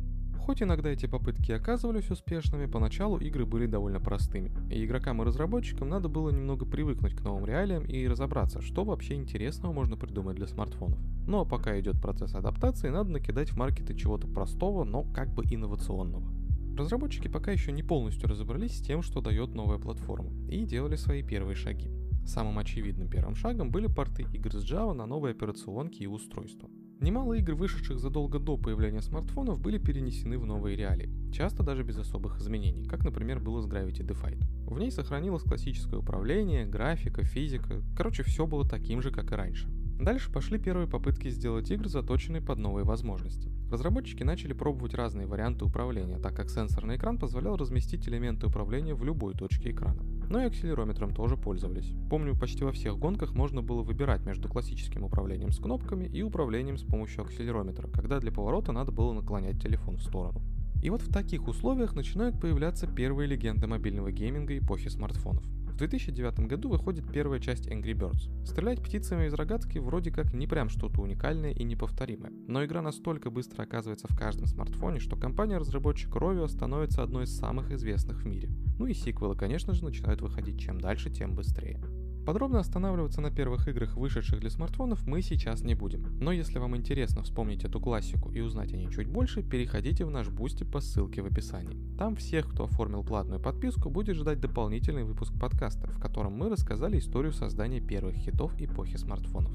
Хоть 0.45 0.63
иногда 0.63 0.89
эти 0.89 1.05
попытки 1.05 1.51
оказывались 1.51 2.09
успешными, 2.09 2.65
поначалу 2.65 3.17
игры 3.17 3.45
были 3.45 3.67
довольно 3.67 3.99
простыми, 3.99 4.51
и 4.71 4.83
игрокам 4.83 5.21
и 5.21 5.25
разработчикам 5.25 5.88
надо 5.88 6.09
было 6.09 6.31
немного 6.31 6.65
привыкнуть 6.65 7.15
к 7.15 7.21
новым 7.21 7.45
реалиям 7.45 7.85
и 7.85 8.07
разобраться, 8.07 8.59
что 8.59 8.83
вообще 8.83 9.13
интересного 9.13 9.71
можно 9.71 9.97
придумать 9.97 10.38
для 10.38 10.47
смартфонов. 10.47 10.97
Ну 11.27 11.41
а 11.41 11.45
пока 11.45 11.79
идет 11.79 12.01
процесс 12.01 12.33
адаптации, 12.33 12.89
надо 12.89 13.11
накидать 13.11 13.49
в 13.49 13.57
маркеты 13.57 13.93
чего-то 13.93 14.27
простого, 14.27 14.83
но 14.83 15.03
как 15.03 15.31
бы 15.31 15.43
инновационного. 15.43 16.27
Разработчики 16.75 17.27
пока 17.27 17.51
еще 17.51 17.71
не 17.71 17.83
полностью 17.83 18.27
разобрались 18.27 18.79
с 18.79 18.81
тем, 18.81 19.03
что 19.03 19.21
дает 19.21 19.53
новая 19.53 19.77
платформа, 19.77 20.31
и 20.49 20.65
делали 20.65 20.95
свои 20.95 21.21
первые 21.21 21.55
шаги. 21.55 21.91
Самым 22.25 22.57
очевидным 22.57 23.09
первым 23.09 23.35
шагом 23.35 23.69
были 23.69 23.85
порты 23.85 24.25
игр 24.33 24.51
с 24.51 24.63
Java 24.63 24.93
на 24.93 25.05
новые 25.05 25.33
операционки 25.33 26.01
и 26.01 26.07
устройства. 26.07 26.67
Немало 27.01 27.33
игр, 27.33 27.56
вышедших 27.56 27.98
задолго 27.98 28.38
до 28.38 28.57
появления 28.57 29.01
смартфонов, 29.01 29.59
были 29.59 29.80
перенесены 29.80 30.38
в 30.38 30.45
новые 30.45 30.75
реалии, 30.77 31.09
часто 31.33 31.63
даже 31.63 31.81
без 31.81 31.98
особых 31.98 32.38
изменений, 32.38 32.86
как, 32.86 33.03
например, 33.03 33.39
было 33.39 33.59
с 33.59 33.65
Gravity 33.65 34.06
Defied. 34.06 34.39
В 34.68 34.77
ней 34.77 34.92
сохранилось 34.92 35.42
классическое 35.42 36.00
управление, 36.00 36.68
графика, 36.68 37.24
физика, 37.24 37.81
короче, 37.98 38.21
все 38.21 38.45
было 38.45 38.69
таким 38.69 39.01
же, 39.01 39.09
как 39.09 39.31
и 39.31 39.36
раньше. 39.36 39.68
Дальше 40.00 40.31
пошли 40.31 40.59
первые 40.59 40.88
попытки 40.88 41.30
сделать 41.30 41.71
игры, 41.71 41.89
заточенные 41.89 42.44
под 42.44 42.59
новые 42.59 42.86
возможности. 42.86 43.50
Разработчики 43.71 44.21
начали 44.21 44.53
пробовать 44.53 44.94
разные 44.94 45.25
варианты 45.25 45.65
управления, 45.65 46.19
так 46.19 46.36
как 46.36 46.51
сенсорный 46.51 46.98
экран 46.98 47.18
позволял 47.18 47.57
разместить 47.57 48.07
элементы 48.07 48.45
управления 48.45 48.94
в 48.94 49.03
любой 49.03 49.33
точке 49.33 49.71
экрана. 49.71 50.03
Но 50.31 50.42
и 50.42 50.45
акселерометром 50.45 51.13
тоже 51.13 51.36
пользовались. 51.36 51.92
Помню, 52.10 52.39
почти 52.39 52.63
во 52.63 52.72
всех 52.72 52.98
гонках 52.98 53.33
можно 53.33 53.62
было 53.62 53.81
выбирать 53.81 54.25
между 54.25 54.48
классическим 54.48 55.04
управлением 55.04 55.51
с 55.51 55.60
кнопками 55.60 56.06
и 56.06 56.22
управлением 56.22 56.78
с 56.78 56.83
помощью 56.83 57.25
акселерометра, 57.25 57.89
когда 57.89 58.18
для 58.18 58.31
поворота 58.31 58.72
надо 58.72 58.94
было 58.94 59.12
наклонять 59.12 59.62
телефон 59.62 59.98
в 59.98 60.01
сторону. 60.01 60.42
И 60.81 60.89
вот 60.89 61.01
в 61.01 61.12
таких 61.12 61.50
условиях 61.50 61.95
начинают 61.95 62.39
появляться 62.39 62.88
первые 62.88 63.28
легенды 63.28 63.68
мобильного 63.68 64.10
гейминга 64.13 64.57
эпохи 64.57 64.88
смартфонов. 64.88 65.44
В 65.71 65.77
2009 65.77 66.41
году 66.41 66.69
выходит 66.69 67.09
первая 67.12 67.39
часть 67.39 67.68
Angry 67.68 67.94
Birds. 67.94 68.45
Стрелять 68.45 68.83
птицами 68.83 69.27
из 69.27 69.33
рогатки 69.33 69.79
вроде 69.79 70.12
как 70.12 70.33
не 70.33 70.45
прям 70.45 70.68
что-то 70.68 71.01
уникальное 71.01 71.51
и 71.51 71.63
неповторимое, 71.63 72.31
но 72.47 72.63
игра 72.63 72.81
настолько 72.81 73.29
быстро 73.31 73.63
оказывается 73.63 74.07
в 74.07 74.15
каждом 74.15 74.47
смартфоне, 74.47 75.00
что 75.00 75.15
компания-разработчик 75.15 76.13
Rovio 76.13 76.47
становится 76.50 77.03
одной 77.03 77.23
из 77.23 77.35
самых 77.35 77.71
известных 77.71 78.23
в 78.23 78.27
мире. 78.27 78.50
Ну 78.77 78.85
и 78.85 78.94
сиквелы, 78.94 79.35
конечно 79.35 79.73
же, 79.73 79.85
начинают 79.85 80.21
выходить 80.21 80.59
чем 80.59 80.79
дальше, 80.79 81.09
тем 81.09 81.35
быстрее. 81.35 81.79
Подробно 82.25 82.59
останавливаться 82.59 83.19
на 83.19 83.31
первых 83.31 83.68
играх, 83.68 83.97
вышедших 83.97 84.39
для 84.39 84.51
смартфонов, 84.51 85.07
мы 85.07 85.23
сейчас 85.23 85.63
не 85.63 85.73
будем. 85.73 86.06
Но 86.19 86.31
если 86.31 86.59
вам 86.59 86.77
интересно 86.77 87.23
вспомнить 87.23 87.65
эту 87.65 87.79
классику 87.79 88.31
и 88.31 88.41
узнать 88.41 88.74
о 88.74 88.77
ней 88.77 88.89
чуть 88.91 89.07
больше, 89.07 89.41
переходите 89.41 90.05
в 90.05 90.12
наш 90.12 90.29
Boosty 90.29 90.63
по 90.63 90.81
ссылке 90.81 91.24
в 91.24 91.25
описании. 91.25 91.77
Там 91.98 92.15
всех, 92.15 92.48
кто 92.51 92.65
оформил 92.65 93.03
платную 93.03 93.41
подписку, 93.41 93.89
будет 93.89 94.17
ждать 94.17 94.39
дополнительный 94.39 95.03
выпуск 95.03 95.34
подкаста, 95.39 95.88
в 95.88 96.00
котором 96.00 96.34
мы 96.34 96.50
рассказали 96.50 97.00
историю 97.00 97.34
создания 97.34 97.81
первых 97.81 98.15
хитов 98.15 98.53
эпохи 98.60 98.98
смартфонов. 98.98 99.51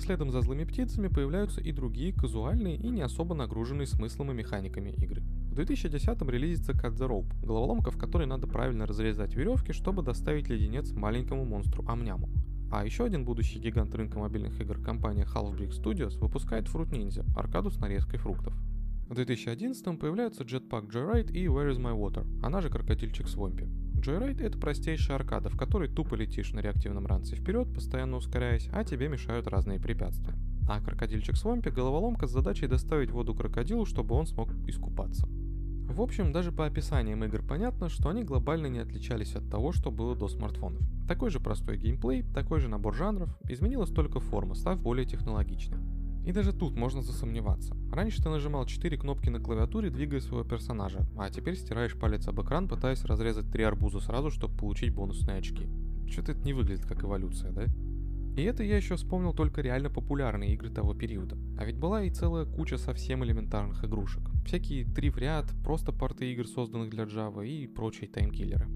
Следом 0.00 0.30
за 0.30 0.40
злыми 0.40 0.64
птицами 0.64 1.08
появляются 1.08 1.60
и 1.60 1.72
другие 1.72 2.12
казуальные 2.12 2.76
и 2.76 2.88
не 2.88 3.02
особо 3.02 3.34
нагруженные 3.34 3.86
смыслом 3.86 4.32
и 4.32 4.34
механиками 4.34 4.90
игры. 4.90 5.22
В 5.58 5.60
2010-м 5.60 6.30
релизится 6.30 6.70
Cut 6.70 6.94
the 6.94 7.08
Rope, 7.08 7.44
головоломка, 7.44 7.90
в 7.90 7.98
которой 7.98 8.28
надо 8.28 8.46
правильно 8.46 8.86
разрезать 8.86 9.34
веревки, 9.34 9.72
чтобы 9.72 10.04
доставить 10.04 10.48
леденец 10.48 10.92
маленькому 10.92 11.44
монстру 11.44 11.84
Амняму. 11.88 12.28
А 12.70 12.84
еще 12.84 13.04
один 13.04 13.24
будущий 13.24 13.58
гигант 13.58 13.92
рынка 13.92 14.20
мобильных 14.20 14.60
игр, 14.60 14.78
компания 14.78 15.24
Half 15.24 15.58
Brick 15.58 15.70
Studios, 15.70 16.16
выпускает 16.20 16.68
Fruit 16.68 16.90
Ninja, 16.90 17.26
аркаду 17.36 17.72
с 17.72 17.80
нарезкой 17.80 18.20
фруктов. 18.20 18.54
В 19.08 19.14
2011-м 19.14 19.98
появляются 19.98 20.44
Jetpack 20.44 20.92
Joyride 20.92 21.32
и 21.32 21.46
Where 21.46 21.72
is 21.72 21.80
my 21.80 21.92
water, 21.92 22.24
она 22.40 22.60
же 22.60 22.70
крокодильчик 22.70 23.26
Свомпи. 23.26 23.64
Joyride— 23.96 24.40
это 24.44 24.58
простейшая 24.58 25.16
аркада, 25.16 25.48
в 25.48 25.56
которой 25.56 25.88
тупо 25.88 26.14
летишь 26.14 26.52
на 26.52 26.60
реактивном 26.60 27.08
ранце 27.08 27.34
вперед, 27.34 27.66
постоянно 27.74 28.18
ускоряясь, 28.18 28.68
а 28.72 28.84
тебе 28.84 29.08
мешают 29.08 29.48
разные 29.48 29.80
препятствия. 29.80 30.36
А 30.68 30.80
крокодильчик 30.80 31.36
Свомпи— 31.36 31.70
головоломка 31.74 32.28
с 32.28 32.30
задачей 32.30 32.68
доставить 32.68 33.10
воду 33.10 33.34
крокодилу, 33.34 33.86
чтобы 33.86 34.14
он 34.14 34.26
смог 34.26 34.50
искупаться. 34.68 35.26
В 35.88 36.02
общем, 36.02 36.32
даже 36.32 36.52
по 36.52 36.66
описаниям 36.66 37.24
игр 37.24 37.42
понятно, 37.42 37.88
что 37.88 38.10
они 38.10 38.22
глобально 38.22 38.66
не 38.66 38.78
отличались 38.78 39.34
от 39.34 39.50
того, 39.50 39.72
что 39.72 39.90
было 39.90 40.14
до 40.14 40.28
смартфонов. 40.28 40.82
Такой 41.08 41.30
же 41.30 41.40
простой 41.40 41.78
геймплей, 41.78 42.22
такой 42.34 42.60
же 42.60 42.68
набор 42.68 42.94
жанров, 42.94 43.36
изменилась 43.48 43.90
только 43.90 44.20
форма, 44.20 44.54
став 44.54 44.80
более 44.80 45.06
технологичной. 45.06 45.78
И 46.26 46.32
даже 46.32 46.52
тут 46.52 46.76
можно 46.76 47.00
засомневаться. 47.00 47.74
Раньше 47.90 48.22
ты 48.22 48.28
нажимал 48.28 48.66
4 48.66 48.98
кнопки 48.98 49.30
на 49.30 49.40
клавиатуре, 49.40 49.88
двигая 49.88 50.20
своего 50.20 50.44
персонажа, 50.46 51.08
а 51.16 51.30
теперь 51.30 51.56
стираешь 51.56 51.98
палец 51.98 52.28
об 52.28 52.40
экран, 52.42 52.68
пытаясь 52.68 53.04
разрезать 53.04 53.50
три 53.50 53.64
арбуза 53.64 54.00
сразу, 54.00 54.30
чтобы 54.30 54.56
получить 54.58 54.94
бонусные 54.94 55.38
очки. 55.38 55.66
Что-то 56.06 56.32
это 56.32 56.42
не 56.42 56.52
выглядит 56.52 56.84
как 56.84 57.02
эволюция, 57.02 57.50
да? 57.50 57.64
И 58.36 58.42
это 58.42 58.62
я 58.62 58.76
еще 58.76 58.96
вспомнил 58.96 59.32
только 59.32 59.62
реально 59.62 59.90
популярные 59.90 60.52
игры 60.52 60.70
того 60.70 60.94
периода. 60.94 61.36
А 61.58 61.64
ведь 61.64 61.76
была 61.76 62.04
и 62.04 62.10
целая 62.10 62.44
куча 62.44 62.76
совсем 62.76 63.24
элементарных 63.24 63.82
игрушек. 63.84 64.22
Всякие 64.48 64.86
три 64.86 65.10
в 65.10 65.18
ряд, 65.18 65.44
просто 65.62 65.92
порты 65.92 66.32
игр, 66.32 66.46
созданных 66.46 66.88
для 66.88 67.04
Java 67.04 67.46
и 67.46 67.66
прочие 67.66 68.08
таймкиллеры. 68.08 68.66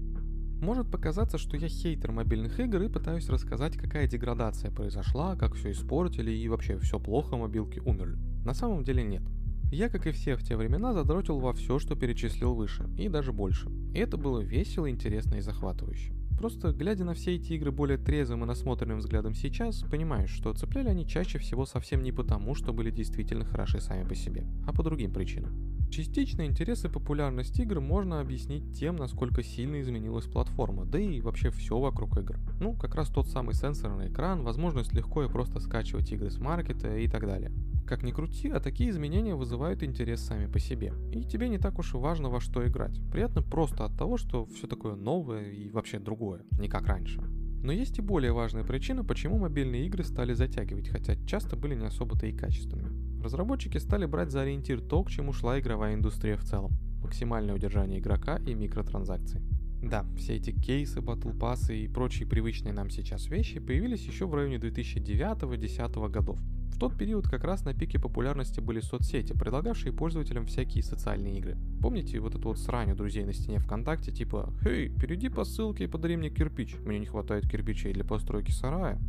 Может 0.61 0.91
показаться, 0.91 1.39
что 1.39 1.57
я 1.57 1.67
хейтер 1.67 2.11
мобильных 2.11 2.59
игр 2.59 2.83
и 2.83 2.89
пытаюсь 2.89 3.27
рассказать, 3.27 3.75
какая 3.75 4.07
деградация 4.07 4.69
произошла, 4.69 5.35
как 5.35 5.55
все 5.55 5.71
испортили 5.71 6.29
и 6.29 6.47
вообще 6.47 6.77
все 6.77 6.99
плохо, 6.99 7.37
мобилки 7.37 7.79
умерли. 7.79 8.19
На 8.45 8.53
самом 8.53 8.83
деле 8.83 9.01
нет. 9.01 9.23
Я, 9.71 9.89
как 9.89 10.05
и 10.05 10.11
все 10.11 10.35
в 10.35 10.43
те 10.43 10.55
времена, 10.55 10.93
задротил 10.93 11.39
во 11.39 11.53
все, 11.53 11.79
что 11.79 11.95
перечислил 11.95 12.53
выше, 12.53 12.87
и 12.95 13.09
даже 13.09 13.33
больше. 13.33 13.67
И 13.95 13.97
это 13.97 14.15
было 14.15 14.41
весело, 14.41 14.87
интересно 14.87 15.37
и 15.37 15.41
захватывающе. 15.41 16.13
Просто 16.43 16.73
глядя 16.73 17.05
на 17.05 17.13
все 17.13 17.35
эти 17.35 17.53
игры 17.53 17.71
более 17.71 17.97
трезвым 17.97 18.43
и 18.43 18.45
насмотренным 18.45 18.97
взглядом 18.97 19.33
сейчас, 19.33 19.85
понимаешь, 19.89 20.29
что 20.29 20.51
цепляли 20.51 20.89
они 20.89 21.07
чаще 21.07 21.39
всего 21.39 21.65
совсем 21.65 22.03
не 22.03 22.11
потому, 22.11 22.53
что 22.53 22.73
были 22.73 22.91
действительно 22.91 23.45
хороши 23.45 23.79
сами 23.79 24.05
по 24.05 24.13
себе, 24.13 24.43
а 24.67 24.73
по 24.73 24.83
другим 24.83 25.13
причинам. 25.13 25.53
Частично 25.93 26.47
интерес 26.47 26.85
и 26.85 26.89
популярность 26.89 27.59
игр 27.59 27.79
можно 27.79 28.19
объяснить 28.19 28.73
тем, 28.73 28.95
насколько 28.95 29.43
сильно 29.43 29.79
изменилась 29.79 30.25
платформа, 30.25 30.85
да 30.85 30.99
и 30.99 31.21
вообще 31.21 31.51
все 31.51 31.77
вокруг 31.77 32.17
игр. 32.17 32.39
Ну, 32.59 32.73
как 32.73 32.95
раз 32.95 33.09
тот 33.09 33.27
самый 33.27 33.53
сенсорный 33.53 34.07
экран, 34.07 34.41
возможность 34.41 34.91
легко 34.91 35.23
и 35.23 35.29
просто 35.29 35.59
скачивать 35.59 36.11
игры 36.11 36.31
с 36.31 36.39
маркета 36.39 36.97
и 36.97 37.07
так 37.07 37.27
далее. 37.27 37.51
Как 37.85 38.01
ни 38.01 38.11
крути, 38.11 38.49
а 38.49 38.59
такие 38.59 38.89
изменения 38.89 39.35
вызывают 39.35 39.83
интерес 39.83 40.21
сами 40.21 40.47
по 40.47 40.57
себе. 40.57 40.93
И 41.11 41.25
тебе 41.25 41.47
не 41.47 41.59
так 41.59 41.77
уж 41.77 41.93
и 41.93 41.97
важно 41.97 42.31
во 42.31 42.39
что 42.39 42.67
играть. 42.67 42.99
Приятно 43.11 43.43
просто 43.43 43.85
от 43.85 43.95
того, 43.95 44.17
что 44.17 44.47
все 44.47 44.65
такое 44.65 44.95
новое 44.95 45.51
и 45.51 45.69
вообще 45.69 45.99
другое, 45.99 46.41
не 46.57 46.69
как 46.69 46.87
раньше. 46.87 47.21
Но 47.63 47.71
есть 47.71 47.97
и 47.97 48.01
более 48.01 48.33
важная 48.33 48.65
причина, 48.65 49.05
почему 49.05 49.37
мобильные 49.39 49.85
игры 49.87 50.03
стали 50.03 50.33
затягивать, 50.33 50.89
хотя 50.89 51.15
часто 51.25 51.55
были 51.55 51.75
не 51.75 51.85
особо-то 51.85 52.27
и 52.27 52.33
качественными. 52.33 53.23
Разработчики 53.23 53.77
стали 53.77 54.05
брать 54.05 54.31
за 54.31 54.41
ориентир 54.41 54.81
то, 54.81 55.01
к 55.01 55.09
чему 55.09 55.31
шла 55.31 55.57
игровая 55.57 55.95
индустрия 55.95 56.35
в 56.35 56.43
целом. 56.43 56.73
Максимальное 57.01 57.55
удержание 57.55 57.99
игрока 57.99 58.35
и 58.45 58.53
микротранзакции. 58.53 59.41
Да, 59.81 60.05
все 60.17 60.35
эти 60.35 60.51
кейсы, 60.51 60.99
батл 60.99 61.31
пассы 61.31 61.77
и 61.77 61.87
прочие 61.87 62.27
привычные 62.27 62.73
нам 62.73 62.89
сейчас 62.89 63.27
вещи 63.27 63.61
появились 63.61 64.05
еще 64.05 64.27
в 64.27 64.35
районе 64.35 64.57
2009-2010 64.57 66.09
годов. 66.09 66.39
В 66.73 66.79
тот 66.79 66.97
период 66.97 67.27
как 67.27 67.43
раз 67.43 67.63
на 67.65 67.73
пике 67.75 67.99
популярности 67.99 68.59
были 68.59 68.79
соцсети, 68.79 69.33
предлагавшие 69.33 69.93
пользователям 69.93 70.47
всякие 70.47 70.83
социальные 70.83 71.37
игры. 71.37 71.55
Помните 71.79 72.19
вот 72.19 72.33
эту 72.33 72.49
вот 72.49 72.57
срань 72.57 72.91
у 72.91 72.95
друзей 72.95 73.23
на 73.25 73.31
стене 73.31 73.59
ВКонтакте, 73.59 74.11
типа 74.11 74.51
«Хей, 74.63 74.89
перейди 74.89 75.29
по 75.29 75.43
ссылке 75.43 75.83
и 75.83 75.87
подари 75.87 76.17
мне 76.17 76.31
кирпич, 76.31 76.75
мне 76.83 76.97
не 76.97 77.05
хватает 77.05 77.47
кирпичей 77.47 77.93
для 77.93 78.03
постройки 78.03 78.49
сарая». 78.49 78.99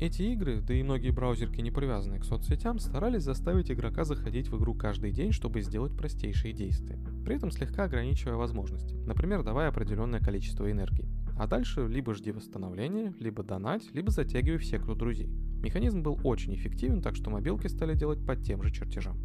Эти 0.00 0.22
игры, 0.22 0.60
да 0.60 0.74
и 0.74 0.82
многие 0.82 1.10
браузерки, 1.10 1.60
не 1.60 1.70
привязанные 1.70 2.20
к 2.20 2.24
соцсетям, 2.24 2.80
старались 2.80 3.22
заставить 3.22 3.70
игрока 3.70 4.02
заходить 4.02 4.48
в 4.48 4.58
игру 4.58 4.74
каждый 4.74 5.12
день, 5.12 5.30
чтобы 5.30 5.62
сделать 5.62 5.96
простейшие 5.96 6.52
действия, 6.52 6.98
при 7.24 7.36
этом 7.36 7.52
слегка 7.52 7.84
ограничивая 7.84 8.34
возможности, 8.34 8.96
например, 9.06 9.44
давая 9.44 9.68
определенное 9.68 10.18
количество 10.18 10.68
энергии. 10.68 11.08
А 11.38 11.46
дальше 11.46 11.86
либо 11.86 12.14
жди 12.14 12.32
восстановления, 12.32 13.14
либо 13.20 13.44
донать, 13.44 13.84
либо 13.94 14.10
затягивай 14.10 14.58
все 14.58 14.80
круг 14.80 14.98
друзей. 14.98 15.30
Механизм 15.62 16.02
был 16.02 16.18
очень 16.24 16.54
эффективен, 16.54 17.02
так 17.02 17.14
что 17.14 17.30
мобилки 17.30 17.68
стали 17.68 17.94
делать 17.94 18.24
по 18.26 18.34
тем 18.34 18.62
же 18.62 18.72
чертежам. 18.72 19.16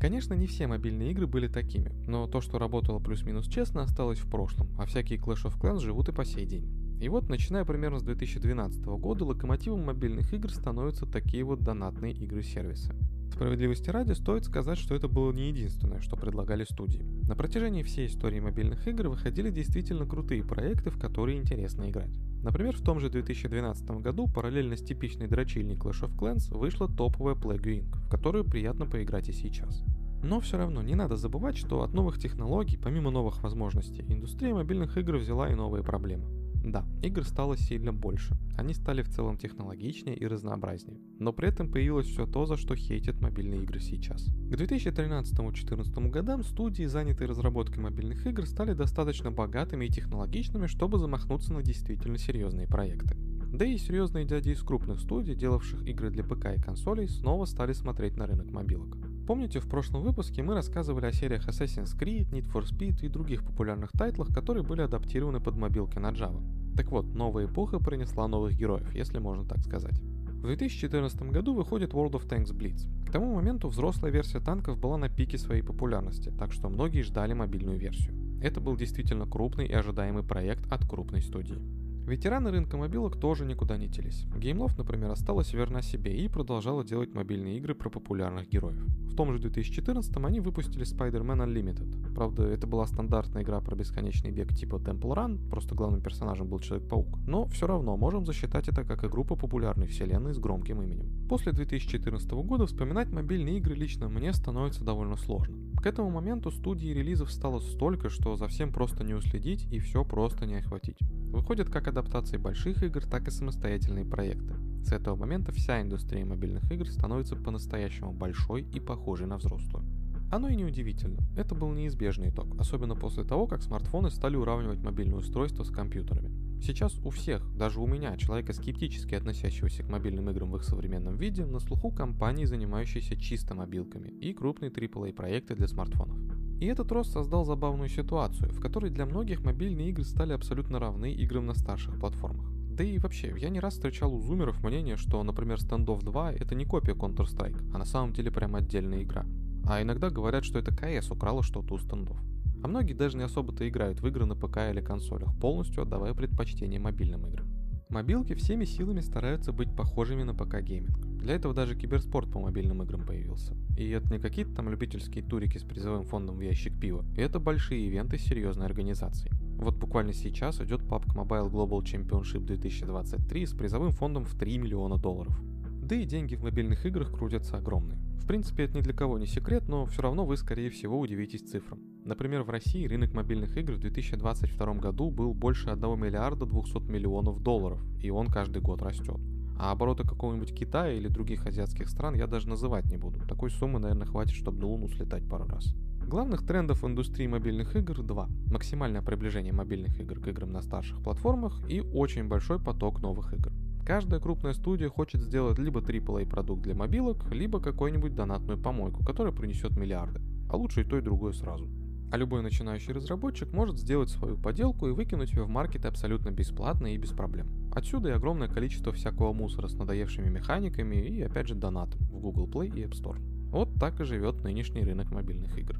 Конечно, 0.00 0.34
не 0.34 0.46
все 0.46 0.66
мобильные 0.66 1.12
игры 1.12 1.26
были 1.28 1.46
такими, 1.46 1.92
но 2.06 2.26
то, 2.26 2.40
что 2.40 2.58
работало 2.58 2.98
плюс-минус 2.98 3.46
честно, 3.46 3.82
осталось 3.82 4.18
в 4.18 4.28
прошлом, 4.28 4.68
а 4.76 4.86
всякие 4.86 5.20
Clash 5.20 5.44
of 5.44 5.58
Clans 5.58 5.78
живут 5.78 6.08
и 6.08 6.12
по 6.12 6.24
сей 6.24 6.46
день. 6.46 6.68
И 7.00 7.08
вот, 7.08 7.28
начиная 7.28 7.64
примерно 7.64 8.00
с 8.00 8.02
2012 8.02 8.84
года, 8.84 9.24
локомотивом 9.24 9.84
мобильных 9.84 10.32
игр 10.34 10.50
становятся 10.50 11.06
такие 11.06 11.44
вот 11.44 11.60
донатные 11.60 12.12
игры-сервисы. 12.12 12.92
Справедливости 13.34 13.90
ради 13.90 14.12
стоит 14.12 14.44
сказать, 14.44 14.78
что 14.78 14.94
это 14.94 15.08
было 15.08 15.32
не 15.32 15.48
единственное, 15.48 16.00
что 16.00 16.14
предлагали 16.14 16.62
студии. 16.62 17.02
На 17.26 17.34
протяжении 17.34 17.82
всей 17.82 18.06
истории 18.06 18.38
мобильных 18.38 18.86
игр 18.86 19.08
выходили 19.08 19.50
действительно 19.50 20.06
крутые 20.06 20.44
проекты, 20.44 20.90
в 20.90 21.00
которые 21.00 21.38
интересно 21.38 21.90
играть. 21.90 22.16
Например, 22.44 22.76
в 22.76 22.80
том 22.80 23.00
же 23.00 23.10
2012 23.10 23.90
году 24.02 24.28
параллельно 24.28 24.76
с 24.76 24.84
типичной 24.84 25.26
дрочильней 25.26 25.74
Clash 25.74 26.04
of 26.04 26.16
Clans 26.16 26.56
вышла 26.56 26.86
топовая 26.86 27.34
Plague 27.34 27.80
Inc., 27.80 28.06
в 28.06 28.08
которую 28.08 28.44
приятно 28.44 28.86
поиграть 28.86 29.28
и 29.28 29.32
сейчас. 29.32 29.82
Но 30.22 30.38
все 30.38 30.56
равно 30.56 30.80
не 30.80 30.94
надо 30.94 31.16
забывать, 31.16 31.56
что 31.56 31.82
от 31.82 31.92
новых 31.92 32.20
технологий, 32.20 32.76
помимо 32.76 33.10
новых 33.10 33.42
возможностей, 33.42 34.04
индустрия 34.06 34.54
мобильных 34.54 34.96
игр 34.96 35.16
взяла 35.16 35.50
и 35.50 35.56
новые 35.56 35.82
проблемы. 35.82 36.43
Да, 36.64 36.86
игр 37.02 37.24
стало 37.24 37.58
сильно 37.58 37.92
больше. 37.92 38.34
Они 38.56 38.72
стали 38.72 39.02
в 39.02 39.10
целом 39.10 39.36
технологичнее 39.36 40.16
и 40.16 40.26
разнообразнее. 40.26 40.98
Но 41.18 41.34
при 41.34 41.48
этом 41.48 41.70
появилось 41.70 42.06
все 42.06 42.26
то, 42.26 42.46
за 42.46 42.56
что 42.56 42.74
хейтят 42.74 43.20
мобильные 43.20 43.62
игры 43.62 43.80
сейчас. 43.80 44.24
К 44.50 44.54
2013-2014 44.54 46.08
годам 46.08 46.42
студии, 46.42 46.84
занятые 46.84 47.28
разработкой 47.28 47.82
мобильных 47.82 48.26
игр, 48.26 48.46
стали 48.46 48.72
достаточно 48.72 49.30
богатыми 49.30 49.84
и 49.84 49.90
технологичными, 49.90 50.66
чтобы 50.66 50.98
замахнуться 50.98 51.52
на 51.52 51.62
действительно 51.62 52.16
серьезные 52.16 52.66
проекты. 52.66 53.14
Да 53.52 53.66
и 53.66 53.76
серьезные 53.76 54.24
дяди 54.24 54.50
из 54.50 54.62
крупных 54.62 55.00
студий, 55.00 55.34
делавших 55.34 55.86
игры 55.86 56.10
для 56.10 56.24
ПК 56.24 56.46
и 56.56 56.60
консолей, 56.60 57.08
снова 57.08 57.44
стали 57.44 57.74
смотреть 57.74 58.16
на 58.16 58.26
рынок 58.26 58.50
мобилок. 58.50 58.96
Помните, 59.26 59.58
в 59.58 59.66
прошлом 59.66 60.02
выпуске 60.02 60.42
мы 60.42 60.52
рассказывали 60.52 61.06
о 61.06 61.12
сериях 61.12 61.48
Assassin's 61.48 61.98
Creed, 61.98 62.28
Need 62.30 62.46
for 62.52 62.62
Speed 62.64 63.02
и 63.02 63.08
других 63.08 63.42
популярных 63.42 63.90
тайтлах, 63.92 64.28
которые 64.28 64.62
были 64.62 64.82
адаптированы 64.82 65.40
под 65.40 65.56
мобилки 65.56 65.98
на 65.98 66.10
Java. 66.10 66.42
Так 66.76 66.90
вот, 66.90 67.06
новая 67.06 67.46
эпоха 67.46 67.78
принесла 67.78 68.28
новых 68.28 68.54
героев, 68.54 68.94
если 68.94 69.18
можно 69.18 69.46
так 69.46 69.60
сказать. 69.60 69.98
В 70.44 70.46
2014 70.46 71.22
году 71.30 71.54
выходит 71.54 71.92
World 71.94 72.12
of 72.12 72.28
Tanks 72.28 72.52
Blitz. 72.52 72.86
К 73.08 73.12
тому 73.12 73.34
моменту 73.34 73.68
взрослая 73.68 74.12
версия 74.12 74.40
танков 74.40 74.78
была 74.78 74.98
на 74.98 75.08
пике 75.08 75.38
своей 75.38 75.62
популярности, 75.62 76.30
так 76.38 76.52
что 76.52 76.68
многие 76.68 77.00
ждали 77.00 77.32
мобильную 77.32 77.78
версию. 77.78 78.14
Это 78.42 78.60
был 78.60 78.76
действительно 78.76 79.24
крупный 79.26 79.66
и 79.66 79.72
ожидаемый 79.72 80.22
проект 80.22 80.70
от 80.70 80.86
крупной 80.86 81.22
студии. 81.22 81.83
Ветераны 82.06 82.50
рынка 82.50 82.76
мобилок 82.76 83.18
тоже 83.18 83.46
никуда 83.46 83.78
не 83.78 83.88
телись. 83.88 84.26
GameLoft, 84.36 84.74
например, 84.76 85.10
осталась 85.10 85.54
верна 85.54 85.80
себе 85.80 86.14
и 86.14 86.28
продолжала 86.28 86.84
делать 86.84 87.14
мобильные 87.14 87.56
игры 87.56 87.74
про 87.74 87.88
популярных 87.88 88.46
героев. 88.50 88.84
В 89.10 89.16
том 89.16 89.32
же 89.32 89.38
2014 89.38 90.14
они 90.18 90.40
выпустили 90.40 90.84
Spider-Man 90.84 91.46
Unlimited. 91.46 92.14
Правда, 92.14 92.42
это 92.42 92.66
была 92.66 92.86
стандартная 92.86 93.42
игра 93.42 93.60
про 93.62 93.74
бесконечный 93.74 94.32
бег 94.32 94.52
типа 94.52 94.76
Temple 94.76 95.14
Run, 95.14 95.48
просто 95.48 95.74
главным 95.74 96.02
персонажем 96.02 96.46
был 96.46 96.58
Человек-паук. 96.58 97.20
Но 97.26 97.46
все 97.46 97.66
равно 97.66 97.96
можем 97.96 98.26
засчитать 98.26 98.68
это 98.68 98.84
как 98.84 99.04
игру 99.04 99.24
по 99.24 99.34
популярной 99.34 99.86
вселенной 99.86 100.34
с 100.34 100.38
громким 100.38 100.82
именем. 100.82 101.26
После 101.26 101.52
2014 101.52 102.30
года 102.32 102.66
вспоминать 102.66 103.10
мобильные 103.10 103.56
игры 103.58 103.74
лично 103.76 104.10
мне 104.10 104.34
становится 104.34 104.84
довольно 104.84 105.16
сложно. 105.16 105.56
К 105.84 105.86
этому 105.86 106.08
моменту 106.08 106.50
студии 106.50 106.88
релизов 106.88 107.30
стало 107.30 107.60
столько, 107.60 108.08
что 108.08 108.36
за 108.36 108.48
всем 108.48 108.72
просто 108.72 109.04
не 109.04 109.12
уследить 109.12 109.70
и 109.70 109.80
все 109.80 110.02
просто 110.02 110.46
не 110.46 110.54
охватить. 110.54 110.96
Выходят 111.30 111.68
как 111.68 111.88
адаптации 111.88 112.38
больших 112.38 112.82
игр, 112.82 113.04
так 113.04 113.28
и 113.28 113.30
самостоятельные 113.30 114.06
проекты. 114.06 114.54
С 114.82 114.92
этого 114.92 115.14
момента 115.14 115.52
вся 115.52 115.82
индустрия 115.82 116.24
мобильных 116.24 116.72
игр 116.72 116.88
становится 116.88 117.36
по-настоящему 117.36 118.12
большой 118.12 118.62
и 118.62 118.80
похожей 118.80 119.26
на 119.26 119.36
взрослую. 119.36 119.84
Оно 120.32 120.48
и 120.48 120.56
не 120.56 120.64
удивительно. 120.64 121.20
Это 121.36 121.54
был 121.54 121.70
неизбежный 121.72 122.30
итог, 122.30 122.58
особенно 122.58 122.96
после 122.96 123.24
того, 123.24 123.46
как 123.46 123.62
смартфоны 123.62 124.08
стали 124.08 124.36
уравнивать 124.36 124.82
мобильные 124.82 125.18
устройства 125.18 125.64
с 125.64 125.70
компьютерами. 125.70 126.30
Сейчас 126.62 126.98
у 127.04 127.10
всех, 127.10 127.46
даже 127.56 127.80
у 127.80 127.86
меня, 127.86 128.16
человека 128.16 128.52
скептически 128.52 129.14
относящегося 129.14 129.82
к 129.82 129.88
мобильным 129.88 130.30
играм 130.30 130.50
в 130.50 130.56
их 130.56 130.64
современном 130.64 131.16
виде, 131.16 131.44
на 131.44 131.58
слуху 131.58 131.90
компании, 131.90 132.46
занимающиеся 132.46 133.16
чисто 133.16 133.54
мобилками, 133.54 134.08
и 134.08 134.32
крупные 134.32 134.70
AAA 134.70 135.12
проекты 135.12 135.54
для 135.54 135.68
смартфонов. 135.68 136.16
И 136.60 136.66
этот 136.66 136.90
рост 136.92 137.12
создал 137.12 137.44
забавную 137.44 137.88
ситуацию, 137.88 138.50
в 138.50 138.60
которой 138.60 138.90
для 138.90 139.04
многих 139.04 139.44
мобильные 139.44 139.90
игры 139.90 140.04
стали 140.04 140.32
абсолютно 140.32 140.78
равны 140.78 141.12
играм 141.12 141.44
на 141.44 141.54
старших 141.54 141.98
платформах. 141.98 142.46
Да 142.70 142.82
и 142.82 142.98
вообще, 142.98 143.32
я 143.38 143.50
не 143.50 143.60
раз 143.60 143.74
встречал 143.74 144.14
у 144.14 144.20
зумеров 144.20 144.64
мнение, 144.64 144.96
что, 144.96 145.22
например, 145.22 145.58
Standoff 145.58 146.02
2 146.02 146.32
это 146.32 146.54
не 146.54 146.64
копия 146.64 146.94
Counter-Strike, 146.94 147.72
а 147.72 147.78
на 147.78 147.84
самом 147.84 148.12
деле 148.12 148.30
прям 148.30 148.56
отдельная 148.56 149.02
игра. 149.02 149.26
А 149.66 149.80
иногда 149.80 150.10
говорят, 150.10 150.44
что 150.44 150.58
это 150.58 150.74
КС 150.74 151.10
украла 151.10 151.42
что-то 151.42 151.74
у 151.74 151.78
Standoff. 151.78 152.18
А 152.64 152.66
многие 152.66 152.94
даже 152.94 153.18
не 153.18 153.24
особо-то 153.24 153.68
играют 153.68 154.00
в 154.00 154.06
игры 154.06 154.24
на 154.24 154.34
ПК 154.34 154.70
или 154.70 154.80
консолях, 154.80 155.38
полностью 155.38 155.82
отдавая 155.82 156.14
предпочтение 156.14 156.80
мобильным 156.80 157.26
играм. 157.26 157.46
Мобилки 157.90 158.32
всеми 158.32 158.64
силами 158.64 159.02
стараются 159.02 159.52
быть 159.52 159.76
похожими 159.76 160.22
на 160.22 160.32
ПК-гейминг. 160.32 161.18
Для 161.18 161.34
этого 161.34 161.52
даже 161.52 161.76
киберспорт 161.76 162.32
по 162.32 162.40
мобильным 162.40 162.82
играм 162.82 163.04
появился. 163.04 163.54
И 163.76 163.90
это 163.90 164.10
не 164.10 164.18
какие-то 164.18 164.54
там 164.54 164.70
любительские 164.70 165.22
турики 165.22 165.58
с 165.58 165.62
призовым 165.62 166.04
фондом 166.04 166.38
в 166.38 166.40
ящик 166.40 166.80
пива. 166.80 167.04
Это 167.18 167.38
большие 167.38 167.86
ивенты 167.86 168.16
серьезной 168.16 168.64
организации. 168.64 169.30
Вот 169.58 169.76
буквально 169.76 170.14
сейчас 170.14 170.58
идет 170.62 170.80
PUBG 170.80 171.14
Mobile 171.14 171.50
Global 171.50 171.82
Championship 171.82 172.46
2023 172.46 173.44
с 173.44 173.52
призовым 173.52 173.92
фондом 173.92 174.24
в 174.24 174.38
3 174.38 174.56
миллиона 174.56 174.96
долларов. 174.96 175.38
Да 175.82 175.96
и 175.96 176.06
деньги 176.06 176.34
в 176.34 176.42
мобильных 176.42 176.86
играх 176.86 177.12
крутятся 177.12 177.58
огромные. 177.58 177.98
В 178.22 178.26
принципе, 178.26 178.62
это 178.64 178.78
ни 178.78 178.80
для 178.80 178.94
кого 178.94 179.18
не 179.18 179.26
секрет, 179.26 179.68
но 179.68 179.84
все 179.84 180.00
равно 180.00 180.24
вы, 180.24 180.38
скорее 180.38 180.70
всего, 180.70 180.98
удивитесь 180.98 181.42
цифрам. 181.42 181.78
Например, 182.04 182.42
в 182.42 182.50
России 182.50 182.86
рынок 182.86 183.14
мобильных 183.14 183.56
игр 183.56 183.72
в 183.72 183.78
2022 183.78 184.74
году 184.74 185.10
был 185.10 185.32
больше 185.32 185.70
1 185.70 185.82
миллиарда 185.98 186.44
200 186.44 186.90
миллионов 186.90 187.42
долларов, 187.42 187.82
и 188.02 188.10
он 188.10 188.26
каждый 188.26 188.60
год 188.60 188.82
растет. 188.82 189.18
А 189.58 189.72
обороты 189.72 190.02
какого-нибудь 190.02 190.54
Китая 190.54 190.92
или 190.92 191.08
других 191.08 191.46
азиатских 191.46 191.88
стран 191.88 192.14
я 192.14 192.26
даже 192.26 192.46
называть 192.46 192.84
не 192.90 192.98
буду. 192.98 193.20
Такой 193.26 193.50
суммы, 193.50 193.78
наверное, 193.78 194.06
хватит, 194.06 194.34
чтобы 194.34 194.60
на 194.60 194.66
Луну 194.66 194.88
слетать 194.88 195.26
пару 195.26 195.46
раз. 195.46 195.74
Главных 196.06 196.46
трендов 196.46 196.84
индустрии 196.84 197.26
мобильных 197.26 197.74
игр 197.74 198.02
два. 198.02 198.28
Максимальное 198.50 199.00
приближение 199.00 199.54
мобильных 199.54 199.98
игр 199.98 200.20
к 200.20 200.28
играм 200.28 200.52
на 200.52 200.60
старших 200.60 201.02
платформах 201.02 201.58
и 201.70 201.80
очень 201.80 202.28
большой 202.28 202.60
поток 202.60 203.00
новых 203.00 203.32
игр. 203.32 203.50
Каждая 203.86 204.20
крупная 204.20 204.52
студия 204.52 204.90
хочет 204.90 205.22
сделать 205.22 205.58
либо 205.58 205.80
AAA 205.80 206.28
продукт 206.28 206.64
для 206.64 206.74
мобилок, 206.74 207.24
либо 207.32 207.60
какую-нибудь 207.60 208.14
донатную 208.14 208.60
помойку, 208.60 209.02
которая 209.02 209.32
принесет 209.32 209.78
миллиарды. 209.78 210.20
А 210.50 210.56
лучше 210.56 210.82
и 210.82 210.84
то, 210.84 210.98
и 210.98 211.00
другое 211.00 211.32
сразу. 211.32 211.66
А 212.14 212.16
любой 212.16 212.42
начинающий 212.42 212.92
разработчик 212.92 213.52
может 213.52 213.76
сделать 213.76 214.08
свою 214.08 214.36
поделку 214.36 214.86
и 214.86 214.92
выкинуть 214.92 215.32
ее 215.32 215.42
в 215.42 215.48
маркет 215.48 215.84
абсолютно 215.84 216.30
бесплатно 216.30 216.94
и 216.94 216.96
без 216.96 217.10
проблем. 217.10 217.48
Отсюда 217.74 218.10
и 218.10 218.12
огромное 218.12 218.46
количество 218.46 218.92
всякого 218.92 219.32
мусора 219.32 219.66
с 219.66 219.74
надоевшими 219.74 220.28
механиками 220.28 220.94
и 220.94 221.22
опять 221.22 221.48
же 221.48 221.56
донатом 221.56 222.00
в 222.02 222.20
Google 222.20 222.46
Play 222.46 222.68
и 222.68 222.84
App 222.84 222.92
Store. 222.92 223.18
Вот 223.50 223.74
так 223.80 224.00
и 224.00 224.04
живет 224.04 224.44
нынешний 224.44 224.84
рынок 224.84 225.10
мобильных 225.10 225.58
игр. 225.58 225.74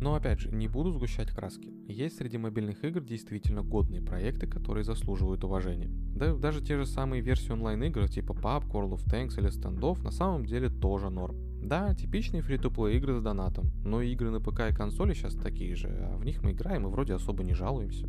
Но 0.00 0.14
опять 0.14 0.40
же, 0.40 0.50
не 0.50 0.68
буду 0.68 0.90
сгущать 0.90 1.30
краски. 1.30 1.72
Есть 1.88 2.18
среди 2.18 2.38
мобильных 2.38 2.84
игр 2.84 3.00
действительно 3.00 3.62
годные 3.62 4.02
проекты, 4.02 4.46
которые 4.46 4.84
заслуживают 4.84 5.44
уважения. 5.44 5.90
Да 6.14 6.34
даже 6.34 6.62
те 6.62 6.76
же 6.76 6.86
самые 6.86 7.22
версии 7.22 7.52
онлайн-игр 7.52 8.08
типа 8.08 8.32
PUBG, 8.32 8.70
World 8.70 8.92
of 8.92 9.04
Tanks 9.06 9.38
или 9.38 9.48
Standoff 9.48 10.02
на 10.02 10.10
самом 10.10 10.44
деле 10.44 10.68
тоже 10.68 11.10
норм. 11.10 11.36
Да, 11.62 11.94
типичные 11.94 12.42
фри 12.42 12.58
то 12.58 12.88
игры 12.88 13.18
с 13.18 13.22
донатом, 13.22 13.72
но 13.84 14.02
игры 14.02 14.30
на 14.30 14.40
ПК 14.40 14.70
и 14.70 14.74
консоли 14.74 15.14
сейчас 15.14 15.34
такие 15.34 15.74
же, 15.74 15.88
а 15.88 16.16
в 16.16 16.24
них 16.24 16.42
мы 16.42 16.52
играем 16.52 16.86
и 16.86 16.90
вроде 16.90 17.14
особо 17.14 17.42
не 17.42 17.54
жалуемся. 17.54 18.06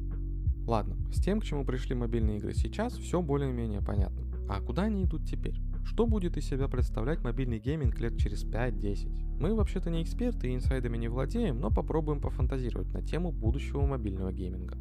Ладно, 0.68 0.98
с 1.12 1.22
тем, 1.22 1.40
к 1.40 1.46
чему 1.46 1.64
пришли 1.66 1.96
мобильные 1.96 2.38
игры 2.38 2.54
сейчас, 2.54 2.94
все 2.98 3.22
более-менее 3.22 3.82
понятно. 3.82 4.28
А 4.50 4.62
куда 4.62 4.84
они 4.84 5.06
идут 5.06 5.26
теперь? 5.26 5.60
Что 5.88 6.06
будет 6.06 6.36
из 6.36 6.46
себя 6.46 6.68
представлять 6.68 7.24
мобильный 7.24 7.60
гейминг 7.60 7.98
лет 8.00 8.18
через 8.18 8.44
5-10? 8.44 9.40
Мы 9.40 9.56
вообще-то 9.56 9.90
не 9.90 10.04
эксперты 10.04 10.50
и 10.50 10.54
инсайдами 10.54 10.98
не 10.98 11.08
владеем, 11.08 11.62
но 11.62 11.72
попробуем 11.72 12.20
пофантазировать 12.20 12.92
на 12.94 13.02
тему 13.02 13.32
будущего 13.32 13.86
мобильного 13.86 14.34
гейминга. 14.34 14.78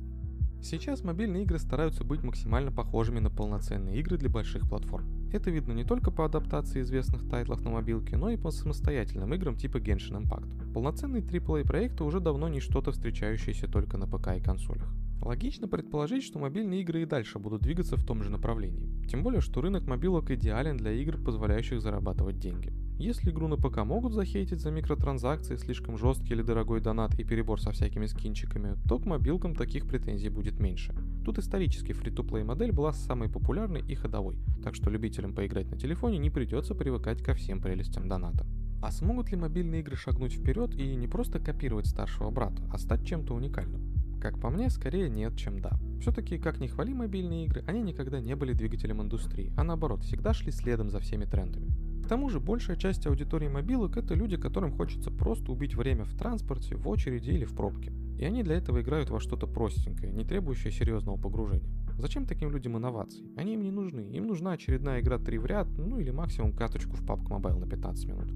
Сейчас 0.61 1.05
мобильные 1.05 1.45
игры 1.45 1.61
стараются 1.61 2.03
быть 2.03 2.25
максимально 2.25 2.73
похожими 2.73 3.21
на 3.21 3.31
полноценные 3.31 4.01
игры 4.01 4.19
для 4.19 4.29
больших 4.29 4.69
платформ. 4.69 5.07
Это 5.33 5.49
видно 5.49 5.73
не 5.75 5.85
только 5.85 6.11
по 6.11 6.25
адаптации 6.25 6.81
известных 6.81 7.29
тайтлов 7.31 7.63
на 7.63 7.71
мобилке, 7.71 8.17
но 8.17 8.31
и 8.31 8.37
по 8.37 8.51
самостоятельным 8.51 9.33
играм 9.33 9.57
типа 9.57 9.77
Genshin 9.77 10.21
Impact. 10.21 10.73
Полноценные 10.73 11.23
AAA 11.23 11.65
проекты 11.65 12.03
уже 12.03 12.19
давно 12.19 12.49
не 12.49 12.59
что-то 12.59 12.91
встречающееся 12.91 13.69
только 13.69 13.97
на 13.97 14.09
ПК 14.09 14.37
и 14.37 14.41
консолях. 14.41 14.93
Логично 15.23 15.66
предположить, 15.68 16.23
что 16.23 16.38
мобильные 16.38 16.82
игры 16.82 17.02
и 17.02 17.06
дальше 17.06 17.38
будут 17.38 17.62
двигаться 17.62 17.96
в 17.96 18.04
том 18.04 18.23
же 18.23 18.30
направлении. 18.30 18.88
Тем 19.08 19.23
более, 19.23 19.40
что 19.40 19.61
рынок 19.61 19.87
мобилок 19.87 20.30
идеален 20.30 20.76
для 20.76 20.92
игр, 20.92 21.16
позволяющих 21.16 21.80
зарабатывать 21.80 22.38
деньги. 22.38 22.73
Если 22.99 23.30
игру 23.30 23.46
на 23.46 23.56
ПК 23.56 23.85
могут 23.85 24.14
захейтить 24.14 24.61
за 24.61 24.70
микротранзакции, 24.70 25.56
слишком 25.56 25.99
жесткий 25.99 26.32
или 26.32 26.40
дорогой 26.40 26.80
донат 26.80 27.18
и 27.18 27.25
перебор 27.25 27.61
со 27.61 27.73
всякими 27.73 28.06
скинчиками, 28.06 28.76
то 28.88 28.99
к 28.99 29.04
мобилкам 29.04 29.54
таких 29.54 29.87
претензий 29.87 30.30
будет 30.30 30.58
меньше. 30.61 30.94
Тут 31.23 31.38
исторически 31.38 31.92
фри-то-плей 31.92 32.42
модель 32.42 32.73
была 32.73 32.92
самой 32.92 33.28
популярной 33.28 33.82
и 33.82 33.94
ходовой, 33.94 34.38
так 34.62 34.75
что 34.75 34.88
любителям 34.88 35.35
поиграть 35.35 35.70
на 35.70 35.76
телефоне 35.76 36.16
не 36.16 36.30
придется 36.30 36.75
привыкать 36.75 37.23
ко 37.23 37.35
всем 37.35 37.61
прелестям 37.61 38.08
доната. 38.08 38.46
А 38.82 38.90
смогут 38.90 39.30
ли 39.30 39.37
мобильные 39.37 39.80
игры 39.80 39.96
шагнуть 39.96 40.32
вперед 40.32 40.75
и 40.75 40.94
не 40.94 41.06
просто 41.06 41.38
копировать 41.38 41.87
старшего 41.87 42.30
брата, 42.30 42.62
а 42.73 42.78
стать 42.78 43.06
чем-то 43.06 43.35
уникальным? 43.35 43.96
Как 44.26 44.40
по 44.40 44.50
мне, 44.50 44.71
скорее 44.71 45.09
нет, 45.09 45.37
чем 45.37 45.61
да. 45.61 45.71
Все-таки, 46.00 46.37
как 46.37 46.59
ни 46.59 46.66
хвали 46.66 46.92
мобильные 46.92 47.45
игры, 47.45 47.62
они 47.68 47.80
никогда 47.80 48.18
не 48.18 48.35
были 48.35 48.54
двигателем 48.54 49.00
индустрии, 49.00 49.52
а 49.56 49.62
наоборот, 49.62 50.02
всегда 50.02 50.35
шли 50.35 50.50
следом 50.50 50.90
за 50.90 50.99
всеми 50.99 51.26
трендами. 51.26 51.71
К 52.04 52.09
тому 52.09 52.28
же, 52.28 52.40
большая 52.40 52.76
часть 52.76 53.06
аудитории 53.06 53.47
мобилок– 53.47 53.97
это 53.97 54.14
люди, 54.14 54.37
которым 54.37 54.73
хочется 54.73 55.12
просто 55.12 55.52
убить 55.52 55.76
время 55.76 56.02
в 56.02 56.12
транспорте, 56.16 56.75
в 56.75 56.88
очереди 56.88 57.30
или 57.30 57.45
в 57.45 57.54
пробке. 57.54 57.92
И 58.18 58.25
они 58.25 58.42
для 58.42 58.56
этого 58.56 58.80
играют 58.80 59.11
во 59.11 59.21
что-то 59.21 59.47
простенькое, 59.47 60.11
не 60.11 60.25
требующее 60.25 60.73
серьезного 60.73 61.16
погружения. 61.16 61.71
Зачем 61.97 62.26
таким 62.26 62.50
людям 62.50 62.76
инновации? 62.76 63.30
Они 63.37 63.54
им 63.54 63.62
не 63.62 63.71
нужны. 63.71 64.11
Им 64.11 64.26
нужна 64.26 64.54
очередная 64.54 65.02
игра 65.02 65.21
3 65.21 65.38
в 65.38 65.47
ряд, 65.47 65.68
ну 65.78 66.00
или 66.00 66.11
максимум 66.11 66.52
каточку 66.52 66.97
в 66.97 67.04
PUBG 67.04 67.28
Mobile 67.28 67.61
на 67.61 67.68
15 67.68 68.09
минут. 68.09 68.33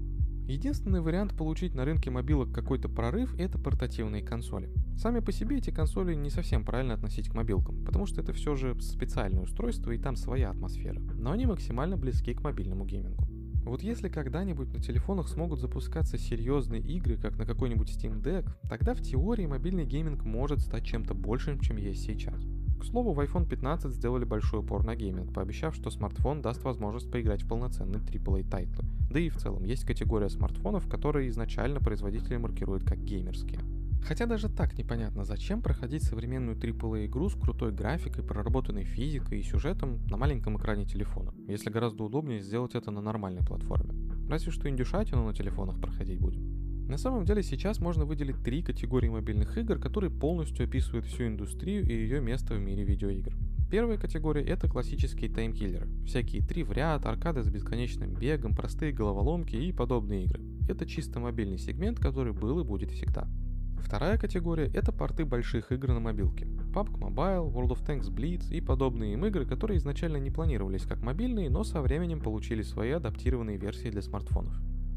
Единственный 0.51 0.99
вариант 0.99 1.33
получить 1.37 1.75
на 1.75 1.85
рынке 1.85 2.09
мобилок 2.09 2.51
какой-то 2.51 2.89
прорыв– 2.89 3.33
это 3.39 3.57
портативные 3.57 4.21
консоли. 4.21 4.69
Сами 4.97 5.21
по 5.21 5.31
себе 5.31 5.59
эти 5.59 5.69
консоли 5.69 6.13
не 6.13 6.29
совсем 6.29 6.65
правильно 6.65 6.93
относить 6.93 7.29
к 7.29 7.33
мобилкам, 7.33 7.85
потому 7.85 8.05
что 8.05 8.19
это 8.19 8.33
все 8.33 8.55
же 8.55 8.75
специальное 8.81 9.43
устройство 9.43 9.91
и 9.91 9.97
там 9.97 10.17
своя 10.17 10.49
атмосфера, 10.49 10.99
но 10.99 11.31
они 11.31 11.45
максимально 11.45 11.95
близки 11.95 12.33
к 12.33 12.41
мобильному 12.41 12.83
геймингу. 12.83 13.23
Вот 13.63 13.81
если 13.81 14.09
когда-нибудь 14.09 14.73
на 14.73 14.81
телефонах 14.81 15.29
смогут 15.29 15.61
запускаться 15.61 16.17
серьезные 16.17 16.81
игры, 16.81 17.15
как 17.15 17.37
на 17.37 17.45
какой-нибудь 17.45 17.87
Steam 17.87 18.21
Deck, 18.21 18.45
тогда 18.67 18.93
в 18.93 19.01
теории 19.01 19.45
мобильный 19.45 19.85
гейминг 19.85 20.25
может 20.25 20.59
стать 20.59 20.83
чем-то 20.83 21.13
большим, 21.13 21.61
чем 21.61 21.77
есть 21.77 22.03
сейчас. 22.03 22.43
К 22.81 22.83
слову, 22.83 23.13
в 23.13 23.19
iPhone 23.19 23.47
15 23.47 23.91
сделали 23.91 24.25
большой 24.25 24.61
упор 24.61 24.83
на 24.83 24.95
гейминг, 24.95 25.31
пообещав, 25.31 25.75
что 25.75 25.91
смартфон 25.91 26.41
даст 26.41 26.63
возможность 26.63 27.11
поиграть 27.11 27.43
в 27.43 27.47
полноценные 27.47 28.01
AAA 28.01 28.49
тайтлы. 28.49 28.83
Да 29.11 29.19
и 29.19 29.29
в 29.29 29.37
целом, 29.37 29.65
есть 29.65 29.85
категория 29.85 30.29
смартфонов, 30.29 30.89
которые 30.89 31.29
изначально 31.29 31.79
производители 31.79 32.37
маркируют 32.37 32.83
как 32.83 32.97
геймерские. 32.97 33.59
Хотя 34.03 34.25
даже 34.25 34.49
так 34.49 34.75
непонятно, 34.79 35.25
зачем 35.25 35.61
проходить 35.61 36.01
современную 36.01 36.57
AAA 36.57 37.05
игру 37.05 37.29
с 37.29 37.35
крутой 37.35 37.71
графикой, 37.71 38.23
проработанной 38.23 38.83
физикой 38.83 39.41
и 39.41 39.43
сюжетом 39.43 39.99
на 40.09 40.17
маленьком 40.17 40.57
экране 40.57 40.85
телефона, 40.85 41.35
если 41.47 41.69
гораздо 41.69 42.03
удобнее 42.03 42.41
сделать 42.41 42.73
это 42.73 42.89
на 42.89 43.01
нормальной 43.01 43.45
платформе. 43.45 43.93
Разве 44.27 44.51
что 44.51 44.67
индюшатину 44.67 45.23
на 45.23 45.35
телефонах 45.35 45.79
проходить 45.79 46.19
будем. 46.19 46.70
На 46.91 46.97
самом 46.97 47.23
деле 47.23 47.41
сейчас 47.41 47.79
можно 47.79 48.03
выделить 48.03 48.43
три 48.43 48.61
категории 48.61 49.07
мобильных 49.07 49.57
игр, 49.57 49.79
которые 49.79 50.11
полностью 50.11 50.65
описывают 50.65 51.05
всю 51.05 51.25
индустрию 51.25 51.87
и 51.87 51.93
ее 51.93 52.19
место 52.19 52.53
в 52.53 52.59
мире 52.59 52.83
видеоигр. 52.83 53.31
Первая 53.71 53.97
категория 53.97 54.43
это 54.43 54.67
классические 54.67 55.31
таймкиллеры. 55.31 55.87
Всякие 56.05 56.45
три 56.45 56.63
в 56.63 56.73
ряд, 56.73 57.05
аркады 57.05 57.43
с 57.43 57.49
бесконечным 57.49 58.13
бегом, 58.13 58.53
простые 58.53 58.91
головоломки 58.91 59.55
и 59.55 59.71
подобные 59.71 60.25
игры. 60.25 60.43
Это 60.67 60.85
чисто 60.85 61.21
мобильный 61.21 61.57
сегмент, 61.57 61.97
который 61.97 62.33
был 62.33 62.59
и 62.59 62.65
будет 62.65 62.91
всегда. 62.91 63.25
Вторая 63.79 64.17
категория– 64.17 64.69
это 64.73 64.91
порты 64.91 65.23
больших 65.23 65.71
игр 65.71 65.93
на 65.93 66.01
мобилке. 66.01 66.43
PUBG 66.73 66.99
Mobile, 66.99 67.53
World 67.53 67.69
of 67.69 67.87
Tanks 67.87 68.13
Blitz 68.13 68.53
и 68.53 68.59
подобные 68.59 69.13
им 69.13 69.25
игры, 69.25 69.45
которые 69.45 69.77
изначально 69.77 70.17
не 70.17 70.29
планировались 70.29 70.83
как 70.83 71.01
мобильные, 71.01 71.49
но 71.49 71.63
со 71.63 71.81
временем 71.81 72.19
получили 72.19 72.63
свои 72.63 72.91
адаптированные 72.91 73.55
версии 73.55 73.89
для 73.89 74.01
смартфонов. 74.01 74.53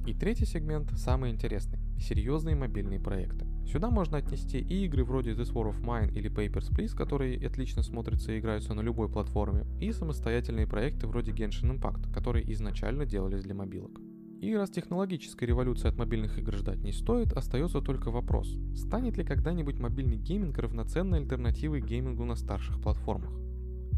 И 0.08 0.12
третий 0.12 0.44
сегмент 0.44 0.90
самый 0.98 1.30
интересный– 1.30 1.78
серьезные 1.98 2.56
мобильные 2.56 3.00
проекты. 3.00 3.46
Сюда 3.66 3.90
можно 3.90 4.18
отнести 4.18 4.58
и 4.58 4.84
игры 4.84 5.04
вроде 5.04 5.32
This 5.32 5.52
War 5.52 5.70
of 5.70 5.80
Mine 5.82 6.12
или 6.12 6.30
Papers, 6.30 6.70
Please, 6.70 6.94
которые 6.94 7.44
отлично 7.46 7.82
смотрятся 7.82 8.32
и 8.32 8.38
играются 8.38 8.74
на 8.74 8.82
любой 8.82 9.08
платформе, 9.08 9.66
и 9.80 9.90
самостоятельные 9.92 10.66
проекты 10.66 11.06
вроде 11.06 11.32
Genshin 11.32 11.78
Impact, 11.78 12.12
которые 12.12 12.50
изначально 12.52 13.06
делались 13.06 13.42
для 13.42 13.54
мобилок. 13.54 14.00
И 14.40 14.54
раз 14.54 14.70
технологической 14.70 15.48
революции 15.48 15.88
от 15.88 15.96
мобильных 15.96 16.38
игр 16.38 16.54
ждать 16.54 16.82
не 16.82 16.92
стоит, 16.92 17.32
остается 17.32 17.80
только 17.80 18.10
вопрос, 18.10 18.58
станет 18.74 19.16
ли 19.16 19.24
когда-нибудь 19.24 19.78
мобильный 19.78 20.18
гейминг 20.18 20.58
равноценной 20.58 21.20
альтернативой 21.20 21.80
геймингу 21.80 22.24
на 22.24 22.34
старших 22.34 22.80
платформах? 22.82 23.43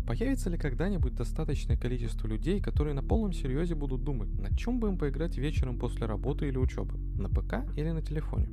Появится 0.06 0.50
ли 0.50 0.56
когда-нибудь 0.56 1.16
достаточное 1.16 1.76
количество 1.76 2.28
людей, 2.28 2.60
которые 2.60 2.94
на 2.94 3.02
полном 3.02 3.32
серьезе 3.32 3.74
будут 3.74 4.04
думать, 4.04 4.28
на 4.38 4.56
чем 4.56 4.78
бы 4.78 4.86
им 4.86 4.98
поиграть 4.98 5.36
вечером 5.36 5.80
после 5.80 6.06
работы 6.06 6.46
или 6.46 6.58
учебы? 6.58 6.96
На 7.18 7.28
ПК 7.28 7.64
или 7.76 7.90
на 7.90 8.02
телефоне? 8.02 8.48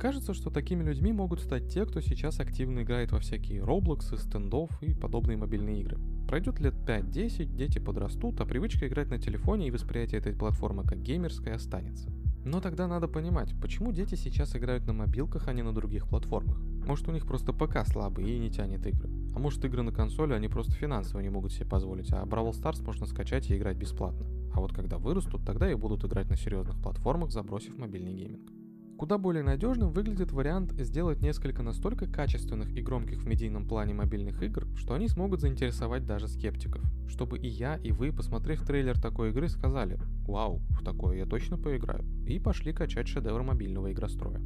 Кажется, 0.00 0.34
что 0.34 0.50
такими 0.50 0.84
людьми 0.84 1.12
могут 1.12 1.40
стать 1.40 1.68
те, 1.68 1.84
кто 1.84 2.00
сейчас 2.00 2.38
активно 2.38 2.82
играет 2.82 3.10
во 3.10 3.18
всякие 3.18 3.60
Roblox, 3.62 4.16
стендов 4.18 4.70
и 4.82 4.94
подобные 4.94 5.36
мобильные 5.36 5.80
игры. 5.80 5.98
Пройдет 6.28 6.60
лет 6.60 6.74
5-10, 6.74 7.56
дети 7.56 7.80
подрастут, 7.80 8.40
а 8.40 8.44
привычка 8.44 8.86
играть 8.86 9.10
на 9.10 9.18
телефоне 9.18 9.66
и 9.66 9.70
восприятие 9.72 10.20
этой 10.20 10.32
платформы 10.32 10.84
как 10.84 11.02
геймерской 11.02 11.54
останется. 11.54 12.08
Но 12.44 12.60
тогда 12.60 12.86
надо 12.86 13.08
понимать, 13.08 13.52
почему 13.60 13.90
дети 13.90 14.14
сейчас 14.14 14.54
играют 14.54 14.86
на 14.86 14.92
мобилках, 14.92 15.48
а 15.48 15.52
не 15.52 15.62
на 15.62 15.72
других 15.72 16.08
платформах. 16.08 16.60
Может 16.86 17.08
у 17.08 17.12
них 17.12 17.26
просто 17.26 17.52
ПК 17.52 17.86
слабый 17.86 18.28
и 18.28 18.38
не 18.38 18.50
тянет 18.50 18.86
игры. 18.86 19.08
А 19.34 19.38
может 19.38 19.64
игры 19.64 19.82
на 19.82 19.92
консоли 19.92 20.32
они 20.32 20.48
просто 20.48 20.72
финансово 20.72 21.20
не 21.20 21.30
могут 21.30 21.52
себе 21.52 21.66
позволить, 21.66 22.12
а 22.12 22.24
Brawl 22.24 22.50
Stars 22.50 22.84
можно 22.84 23.06
скачать 23.06 23.50
и 23.50 23.56
играть 23.56 23.76
бесплатно. 23.76 24.26
А 24.52 24.60
вот 24.60 24.72
когда 24.72 24.98
вырастут, 24.98 25.44
тогда 25.44 25.70
и 25.70 25.74
будут 25.74 26.04
играть 26.04 26.30
на 26.30 26.36
серьезных 26.36 26.80
платформах, 26.80 27.32
забросив 27.32 27.76
мобильный 27.76 28.14
гейминг. 28.14 28.50
Куда 28.96 29.18
более 29.18 29.42
надежным 29.42 29.90
выглядит 29.90 30.30
вариант 30.30 30.72
сделать 30.78 31.20
несколько 31.20 31.64
настолько 31.64 32.06
качественных 32.06 32.70
и 32.76 32.80
громких 32.80 33.22
в 33.22 33.26
медийном 33.26 33.66
плане 33.66 33.92
мобильных 33.92 34.40
игр, 34.42 34.66
что 34.76 34.94
они 34.94 35.08
смогут 35.08 35.40
заинтересовать 35.40 36.06
даже 36.06 36.28
скептиков. 36.28 36.80
Чтобы 37.08 37.38
и 37.38 37.48
я, 37.48 37.74
и 37.76 37.90
вы, 37.90 38.12
посмотрев 38.12 38.64
трейлер 38.64 39.00
такой 39.00 39.30
игры, 39.30 39.48
сказали 39.48 39.98
«Вау, 40.28 40.60
в 40.70 40.84
такое 40.84 41.18
я 41.18 41.26
точно 41.26 41.58
поиграю» 41.58 42.04
и 42.24 42.38
пошли 42.38 42.72
качать 42.72 43.08
шедевр 43.08 43.42
мобильного 43.42 43.90
игростроя. 43.90 44.40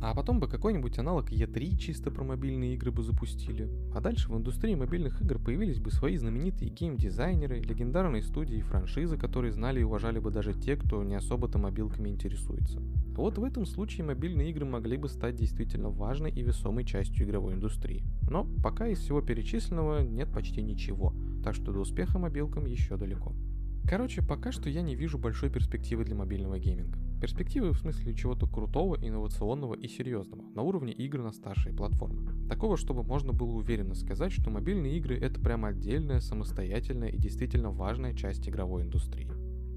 А 0.00 0.14
потом 0.14 0.38
бы 0.38 0.46
какой-нибудь 0.46 0.96
аналог 0.98 1.32
E3 1.32 1.76
чисто 1.76 2.12
про 2.12 2.22
мобильные 2.22 2.74
игры 2.74 2.92
бы 2.92 3.02
запустили. 3.02 3.68
А 3.92 4.00
дальше 4.00 4.30
в 4.30 4.36
индустрии 4.36 4.76
мобильных 4.76 5.20
игр 5.22 5.40
появились 5.40 5.80
бы 5.80 5.90
свои 5.90 6.16
знаменитые 6.16 6.70
гейм-дизайнеры, 6.70 7.58
легендарные 7.60 8.22
студии 8.22 8.58
и 8.58 8.62
франшизы, 8.62 9.16
которые 9.16 9.52
знали 9.52 9.80
и 9.80 9.82
уважали 9.82 10.20
бы 10.20 10.30
даже 10.30 10.54
те, 10.54 10.76
кто 10.76 11.02
не 11.02 11.16
особо-то 11.16 11.58
мобилками 11.58 12.10
интересуется. 12.10 12.80
Вот 13.16 13.38
в 13.38 13.42
этом 13.42 13.66
случае 13.66 14.06
мобильные 14.06 14.50
игры 14.50 14.64
могли 14.64 14.96
бы 14.96 15.08
стать 15.08 15.34
действительно 15.34 15.90
важной 15.90 16.30
и 16.30 16.42
весомой 16.42 16.84
частью 16.84 17.26
игровой 17.26 17.54
индустрии. 17.54 18.04
Но 18.30 18.46
пока 18.62 18.86
из 18.86 19.00
всего 19.00 19.20
перечисленного 19.20 20.02
нет 20.02 20.32
почти 20.32 20.62
ничего, 20.62 21.12
так 21.42 21.56
что 21.56 21.72
до 21.72 21.80
успеха 21.80 22.20
мобилкам 22.20 22.66
еще 22.66 22.96
далеко. 22.96 23.34
Короче, 23.88 24.22
пока 24.22 24.52
что 24.52 24.70
я 24.70 24.82
не 24.82 24.94
вижу 24.94 25.18
большой 25.18 25.50
перспективы 25.50 26.04
для 26.04 26.14
мобильного 26.14 26.60
гейминга. 26.60 27.07
Перспективы 27.20 27.72
в 27.72 27.78
смысле 27.78 28.14
чего-то 28.14 28.46
крутого, 28.46 28.94
инновационного 28.94 29.74
и 29.74 29.88
серьезного, 29.88 30.42
на 30.54 30.62
уровне 30.62 30.92
игр 30.92 31.20
на 31.20 31.32
старшие 31.32 31.74
платформы. 31.74 32.48
Такого, 32.48 32.76
чтобы 32.76 33.02
можно 33.02 33.32
было 33.32 33.50
уверенно 33.50 33.96
сказать, 33.96 34.30
что 34.30 34.50
мобильные 34.50 34.96
игры 34.98 35.18
это 35.18 35.40
прямо 35.40 35.68
отдельная, 35.68 36.20
самостоятельная 36.20 37.08
и 37.08 37.18
действительно 37.18 37.72
важная 37.72 38.14
часть 38.14 38.48
игровой 38.48 38.82
индустрии. 38.82 39.28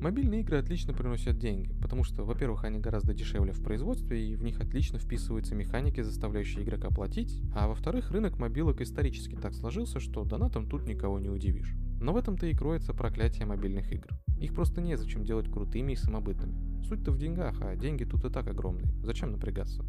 Мобильные 0.02 0.42
игры 0.42 0.58
отлично 0.58 0.94
приносят 0.94 1.38
деньги, 1.40 1.74
потому 1.82 2.04
что, 2.04 2.24
во-первых, 2.24 2.64
они 2.64 2.80
гораздо 2.80 3.14
дешевле 3.14 3.54
в 3.54 3.64
производстве, 3.64 4.32
и 4.32 4.36
в 4.36 4.44
них 4.44 4.60
отлично 4.60 5.00
вписываются 5.00 5.56
механики, 5.56 6.02
заставляющие 6.02 6.64
игрока 6.64 6.90
платить, 6.90 7.42
а 7.56 7.68
во-вторых, 7.68 8.12
рынок 8.12 8.38
мобилок 8.38 8.82
исторически 8.82 9.36
так 9.36 9.54
сложился, 9.56 10.00
что 10.00 10.24
донатом 10.24 10.68
тут 10.68 10.88
никого 10.88 11.20
не 11.20 11.30
удивишь. 11.30 11.76
Но 12.00 12.14
в 12.14 12.18
этом-то 12.18 12.46
и 12.46 12.56
кроется 12.56 12.94
проклятие 12.94 13.46
мобильных 13.46 13.92
игр. 13.92 14.10
Их 14.40 14.56
просто 14.56 14.82
незачем 14.82 15.24
делать 15.24 15.52
крутыми 15.52 15.94
и 15.94 15.96
самобытными. 15.96 16.71
Суть-то 16.88 17.12
в 17.12 17.18
деньгах, 17.18 17.62
а 17.62 17.76
деньги 17.76 18.04
тут 18.04 18.26
и 18.26 18.30
так 18.30 18.48
огромные. 18.48 18.88
Зачем 19.04 19.32
напрягаться? 19.32 19.84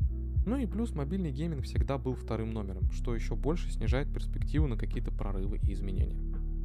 Ну 0.45 0.57
и 0.57 0.67
плюс 0.67 0.95
мобильный 0.95 1.31
гейминг 1.31 1.63
всегда 1.65 1.99
был 1.99 2.15
вторым 2.15 2.51
номером, 2.51 2.91
что 2.91 3.15
еще 3.15 3.37
больше 3.37 3.71
снижает 3.71 4.13
перспективу 4.13 4.67
на 4.67 4.77
какие-то 4.77 5.13
прорывы 5.13 5.59
и 5.59 5.73
изменения. 5.73 6.19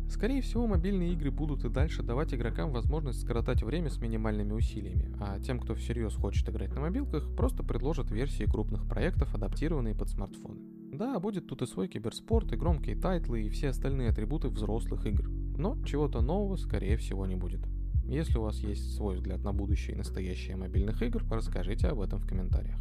Скорее 0.09 0.41
всего, 0.41 0.65
мобильные 0.67 1.11
игры 1.13 1.31
будут 1.31 1.65
и 1.65 1.69
дальше 1.69 2.01
давать 2.01 2.33
игрокам 2.33 2.71
возможность 2.71 3.21
скоротать 3.21 3.61
время 3.61 3.89
с 3.89 3.99
минимальными 3.99 4.53
усилиями, 4.53 5.13
а 5.19 5.37
тем, 5.39 5.59
кто 5.59 5.75
всерьез 5.75 6.15
хочет 6.15 6.47
играть 6.49 6.73
на 6.73 6.81
мобилках, 6.81 7.29
просто 7.35 7.61
предложат 7.61 8.09
версии 8.09 8.45
крупных 8.45 8.87
проектов, 8.87 9.35
адаптированные 9.35 9.95
под 9.95 10.09
смартфоны. 10.09 10.61
Да, 10.93 11.19
будет 11.19 11.47
тут 11.47 11.61
и 11.61 11.65
свой 11.65 11.89
киберспорт, 11.89 12.53
и 12.53 12.55
громкие 12.55 12.95
тайтлы, 12.95 13.43
и 13.43 13.49
все 13.49 13.69
остальные 13.69 14.09
атрибуты 14.09 14.47
взрослых 14.47 15.05
игр. 15.05 15.29
Но 15.57 15.77
чего-то 15.83 16.21
нового, 16.21 16.55
скорее 16.55 16.95
всего, 16.95 17.25
не 17.25 17.35
будет. 17.35 17.59
Если 18.07 18.37
у 18.37 18.43
вас 18.43 18.59
есть 18.59 18.95
свой 18.95 19.15
взгляд 19.15 19.43
на 19.43 19.51
будущее 19.51 19.93
и 19.93 19.97
настоящее 19.97 20.55
мобильных 20.55 21.01
игр, 21.01 21.25
расскажите 21.29 21.87
об 21.87 21.99
этом 21.99 22.19
в 22.19 22.25
комментариях. 22.25 22.79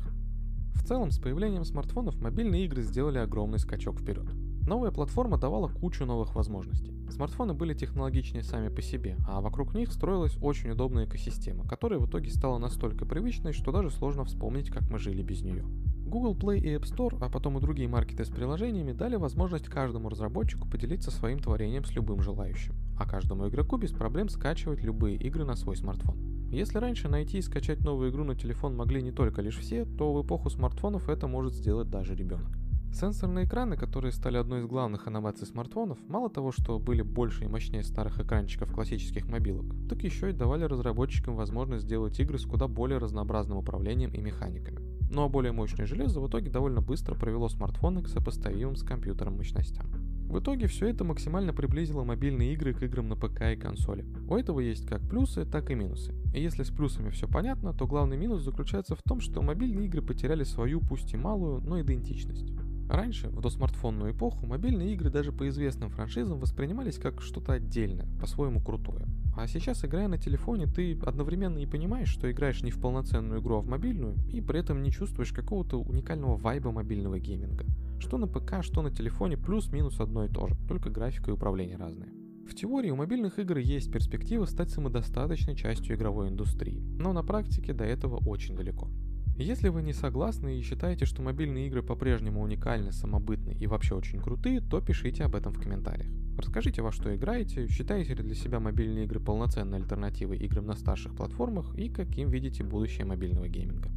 В 0.74 0.84
целом, 0.84 1.10
с 1.10 1.18
появлением 1.18 1.64
смартфонов 1.64 2.20
мобильные 2.20 2.64
игры 2.64 2.82
сделали 2.82 3.18
огромный 3.18 3.58
скачок 3.58 3.98
вперед. 3.98 4.26
Новая 4.68 4.92
платформа 4.92 5.36
давала 5.36 5.66
кучу 5.66 6.06
новых 6.06 6.36
возможностей. 6.36 6.94
Смартфоны 7.10 7.54
были 7.54 7.74
технологичнее 7.74 8.44
сами 8.44 8.68
по 8.68 8.82
себе, 8.82 9.16
а 9.26 9.40
вокруг 9.40 9.74
них 9.74 9.92
строилась 9.92 10.36
очень 10.40 10.70
удобная 10.70 11.06
экосистема, 11.06 11.66
которая 11.66 11.98
в 11.98 12.08
итоге 12.08 12.30
стала 12.30 12.58
настолько 12.58 13.04
привычной, 13.04 13.52
что 13.52 13.72
даже 13.72 13.90
сложно 13.90 14.24
вспомнить, 14.24 14.70
как 14.70 14.88
мы 14.90 15.00
жили 15.00 15.22
без 15.22 15.42
нее. 15.42 15.64
Google 16.06 16.36
Play 16.36 16.58
и 16.58 16.68
App 16.76 16.84
Store, 16.84 17.18
а 17.20 17.28
потом 17.28 17.58
и 17.58 17.60
другие 17.60 17.88
маркеты 17.88 18.24
с 18.24 18.28
приложениями 18.28 18.92
дали 18.92 19.16
возможность 19.16 19.66
каждому 19.66 20.08
разработчику 20.08 20.68
поделиться 20.68 21.10
своим 21.10 21.40
творением 21.40 21.84
с 21.84 21.92
любым 21.92 22.22
желающим, 22.22 22.74
а 22.96 23.06
каждому 23.06 23.48
игроку 23.48 23.76
без 23.76 23.92
проблем 23.92 24.28
скачивать 24.28 24.82
любые 24.82 25.16
игры 25.16 25.44
на 25.44 25.56
свой 25.56 25.76
смартфон. 25.76 26.48
Если 26.50 26.78
раньше 26.78 27.08
найти 27.08 27.38
и 27.38 27.42
скачать 27.42 27.80
новую 27.84 28.10
игру 28.10 28.24
на 28.24 28.36
телефон 28.36 28.76
могли 28.76 29.02
не 29.02 29.10
только 29.10 29.42
лишь 29.42 29.58
все, 29.58 29.84
то 29.84 30.12
в 30.12 30.24
эпоху 30.24 30.48
смартфонов 30.48 31.08
это 31.08 31.26
может 31.26 31.54
сделать 31.54 31.90
даже 31.90 32.14
ребенок. 32.14 32.56
Сенсорные 32.92 33.44
экраны, 33.44 33.76
которые 33.76 34.10
стали 34.10 34.38
одной 34.38 34.60
из 34.60 34.66
главных 34.66 35.06
инноваций 35.06 35.46
смартфонов, 35.46 35.98
мало 36.08 36.30
того, 36.30 36.50
что 36.50 36.78
были 36.78 37.02
больше 37.02 37.44
и 37.44 37.48
мощнее 37.48 37.82
старых 37.82 38.20
экранчиков 38.20 38.72
классических 38.72 39.28
мобилок, 39.28 39.66
так 39.88 40.02
еще 40.02 40.30
и 40.30 40.32
давали 40.32 40.64
разработчикам 40.64 41.36
возможность 41.36 41.84
сделать 41.84 42.18
игры 42.20 42.38
с 42.38 42.46
куда 42.46 42.68
более 42.68 42.98
разнообразным 42.98 43.58
управлением 43.58 44.12
и 44.14 44.20
механиками. 44.22 44.80
Ну 45.10 45.24
а 45.24 45.28
более 45.28 45.52
мощное 45.52 45.84
железо 45.84 46.20
в 46.20 46.28
итоге 46.28 46.50
довольно 46.50 46.80
быстро 46.80 47.14
провело 47.14 47.48
смартфоны 47.48 48.02
к 48.02 48.08
сопоставимым 48.08 48.76
с 48.76 48.82
компьютером 48.82 49.36
мощностям. 49.36 49.86
В 50.28 50.40
итоге 50.40 50.66
все 50.66 50.88
это 50.88 51.04
максимально 51.04 51.52
приблизило 51.52 52.02
мобильные 52.02 52.52
игры 52.52 52.74
к 52.74 52.82
играм 52.82 53.08
на 53.08 53.16
ПК 53.16 53.42
и 53.52 53.56
консоли. 53.56 54.04
У 54.28 54.34
этого 54.34 54.60
есть 54.60 54.86
как 54.86 55.00
плюсы, 55.08 55.44
так 55.44 55.70
и 55.70 55.74
минусы. 55.74 56.14
И 56.34 56.42
если 56.42 56.64
с 56.64 56.70
плюсами 56.70 57.10
все 57.10 57.28
понятно, 57.28 57.72
то 57.72 57.86
главный 57.86 58.16
минус 58.16 58.42
заключается 58.42 58.96
в 58.96 59.02
том, 59.02 59.20
что 59.20 59.40
мобильные 59.40 59.86
игры 59.86 60.02
потеряли 60.02 60.42
свою, 60.42 60.80
пусть 60.80 61.14
и 61.14 61.16
малую, 61.16 61.60
но 61.60 61.80
идентичность. 61.80 62.52
Раньше, 62.88 63.28
в 63.28 63.40
досмартфонную 63.40 64.12
эпоху, 64.12 64.46
мобильные 64.46 64.92
игры 64.94 65.10
даже 65.10 65.32
по 65.32 65.48
известным 65.48 65.90
франшизам 65.90 66.38
воспринимались 66.38 66.98
как 66.98 67.20
что-то 67.20 67.52
отдельное, 67.52 68.06
по-своему 68.20 68.60
крутое. 68.60 69.06
А 69.36 69.46
сейчас, 69.48 69.84
играя 69.84 70.08
на 70.08 70.18
телефоне, 70.18 70.66
ты 70.66 70.98
одновременно 71.02 71.58
и 71.58 71.66
понимаешь, 71.66 72.08
что 72.08 72.30
играешь 72.30 72.62
не 72.62 72.70
в 72.70 72.80
полноценную 72.80 73.40
игру, 73.40 73.56
а 73.56 73.60
в 73.60 73.66
мобильную, 73.66 74.16
и 74.32 74.40
при 74.40 74.60
этом 74.60 74.82
не 74.82 74.90
чувствуешь 74.90 75.32
какого-то 75.32 75.80
уникального 75.80 76.36
вайба 76.36 76.70
мобильного 76.70 77.18
гейминга. 77.18 77.64
Что 77.98 78.18
на 78.18 78.26
ПК, 78.26 78.62
что 78.62 78.82
на 78.82 78.90
телефоне, 78.90 79.36
плюс-минус 79.36 80.00
одно 80.00 80.24
и 80.24 80.28
то 80.28 80.46
же, 80.46 80.54
только 80.68 80.90
графика 80.90 81.30
и 81.30 81.34
управление 81.34 81.76
разные. 81.76 82.12
В 82.46 82.54
теории 82.54 82.90
у 82.90 82.96
мобильных 82.96 83.38
игр 83.38 83.58
есть 83.58 83.90
перспектива 83.90 84.44
стать 84.44 84.70
самодостаточной 84.70 85.56
частью 85.56 85.96
игровой 85.96 86.28
индустрии, 86.28 86.84
но 86.98 87.12
на 87.12 87.24
практике 87.24 87.72
до 87.72 87.84
этого 87.84 88.16
очень 88.24 88.54
далеко. 88.54 88.88
Если 89.36 89.68
вы 89.68 89.82
не 89.82 89.92
согласны 89.92 90.58
и 90.58 90.62
считаете, 90.62 91.04
что 91.04 91.22
мобильные 91.22 91.66
игры 91.66 91.82
по-прежнему 91.82 92.40
уникальны, 92.40 92.92
самобытны 92.92 93.50
и 93.50 93.66
вообще 93.66 93.94
очень 93.94 94.20
крутые, 94.20 94.60
то 94.60 94.80
пишите 94.80 95.24
об 95.24 95.34
этом 95.34 95.52
в 95.52 95.60
комментариях. 95.60 96.10
Расскажите, 96.38 96.80
во 96.82 96.92
что 96.92 97.14
играете, 97.14 97.66
считаете 97.66 98.14
ли 98.14 98.22
для 98.22 98.34
себя 98.34 98.60
мобильные 98.60 99.04
игры 99.04 99.20
полноценной 99.20 99.78
альтернативой 99.78 100.38
играм 100.38 100.66
на 100.66 100.74
старших 100.74 101.14
платформах 101.14 101.74
и 101.76 101.88
каким 101.88 102.30
видите 102.30 102.62
будущее 102.62 103.04
мобильного 103.04 103.48
гейминга. 103.48 103.90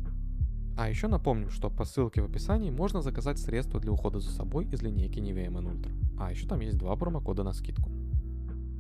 А 0.80 0.88
еще 0.88 1.10
напомним, 1.10 1.50
что 1.50 1.70
по 1.70 1.84
ссылке 1.84 2.22
в 2.22 2.26
описании 2.26 2.72
можно 2.72 3.02
заказать 3.02 3.38
средства 3.38 3.82
для 3.82 3.92
ухода 3.92 4.22
за 4.22 4.30
собой 4.30 4.66
из 4.72 4.82
линейки 4.82 5.20
Nivea 5.20 5.50
Men 5.50 5.66
Ultra. 5.66 5.92
А 6.18 6.32
еще 6.32 6.48
там 6.48 6.62
есть 6.62 6.78
два 6.78 6.96
промокода 6.96 7.44
на 7.44 7.52
скидку. 7.52 7.92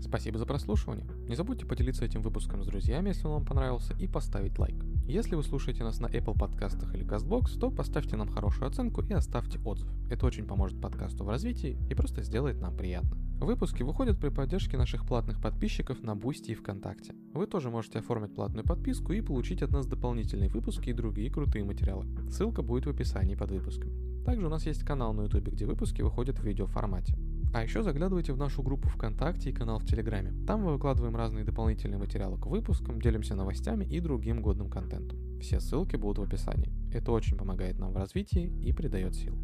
Спасибо 0.02 0.40
за 0.40 0.46
прослушивание. 0.46 1.06
Не 1.28 1.36
забудьте 1.36 1.66
поделиться 1.66 2.06
этим 2.06 2.22
выпуском 2.22 2.64
с 2.64 2.68
друзьями, 2.68 3.10
если 3.10 3.28
он 3.28 3.34
вам 3.34 3.46
понравился, 3.46 3.96
и 4.00 4.08
поставить 4.08 4.58
лайк. 4.58 4.82
Если 5.10 5.36
вы 5.36 5.44
слушаете 5.44 5.84
нас 5.84 6.00
на 6.00 6.08
Apple 6.08 6.40
подкастах 6.40 6.96
или 6.96 7.06
CastBox, 7.06 7.60
то 7.60 7.70
поставьте 7.70 8.16
нам 8.16 8.30
хорошую 8.30 8.70
оценку 8.70 9.02
и 9.02 9.12
оставьте 9.12 9.60
отзыв. 9.60 9.90
Это 10.10 10.26
очень 10.26 10.48
поможет 10.48 10.80
подкасту 10.80 11.26
в 11.26 11.30
развитии 11.30 11.78
и 11.90 11.96
просто 11.96 12.24
сделает 12.24 12.62
нам 12.62 12.78
приятно. 12.78 13.18
Выпуски 13.40 13.84
выходят 13.84 14.20
при 14.20 14.30
поддержке 14.30 14.78
наших 14.78 15.06
платных 15.06 15.42
подписчиков 15.42 16.04
на 16.04 16.14
Boosty 16.14 16.52
и 16.52 16.56
ВКонтакте. 16.56 17.16
Вы 17.34 17.48
тоже 17.48 17.70
можете 17.70 18.00
оформить 18.00 18.36
платную 18.36 18.66
подписку 18.66 19.14
и 19.14 19.22
получить 19.22 19.62
от 19.62 19.72
нас 19.72 19.88
дополнительные 19.88 20.50
выпуски 20.50 20.90
и 20.90 20.94
другие 20.94 21.32
крутые 21.32 21.64
материалы. 21.64 22.06
Ссылка 22.30 22.62
будет 22.62 22.86
в 22.86 22.90
описании 22.90 23.36
под 23.36 23.52
выпуском. 23.52 23.92
Также 24.26 24.46
у 24.46 24.50
нас 24.50 24.66
есть 24.66 24.84
канал 24.84 25.14
на 25.14 25.22
YouTube, 25.22 25.48
где 25.48 25.66
выпуски 25.66 26.02
выходят 26.02 26.38
в 26.38 26.44
видеоформате. 26.44 27.16
А 27.54 27.64
еще 27.64 27.82
заглядывайте 27.82 28.34
в 28.34 28.38
нашу 28.38 28.62
группу 28.62 28.90
ВКонтакте 28.90 29.50
и 29.50 29.54
канал 29.54 29.80
в 29.80 29.86
Телеграме. 29.86 30.34
Там 30.46 30.62
мы 30.62 30.74
выкладываем 30.74 31.16
разные 31.16 31.46
дополнительные 31.46 31.98
материалы 31.98 32.38
к 32.38 32.46
выпускам, 32.46 33.02
делимся 33.02 33.36
новостями 33.36 33.86
и 33.86 34.02
другим 34.02 34.42
годным 34.42 34.70
контентом. 34.70 35.18
Все 35.40 35.60
ссылки 35.62 35.96
будут 35.96 36.20
в 36.20 36.28
описании. 36.28 36.72
Это 36.94 37.12
очень 37.12 37.38
помогает 37.38 37.80
нам 37.80 37.94
в 37.94 37.98
развитии 37.98 38.54
и 38.62 38.74
придает 38.74 39.16
сил. 39.16 39.36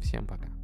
Всем 0.00 0.26
пока. 0.26 0.55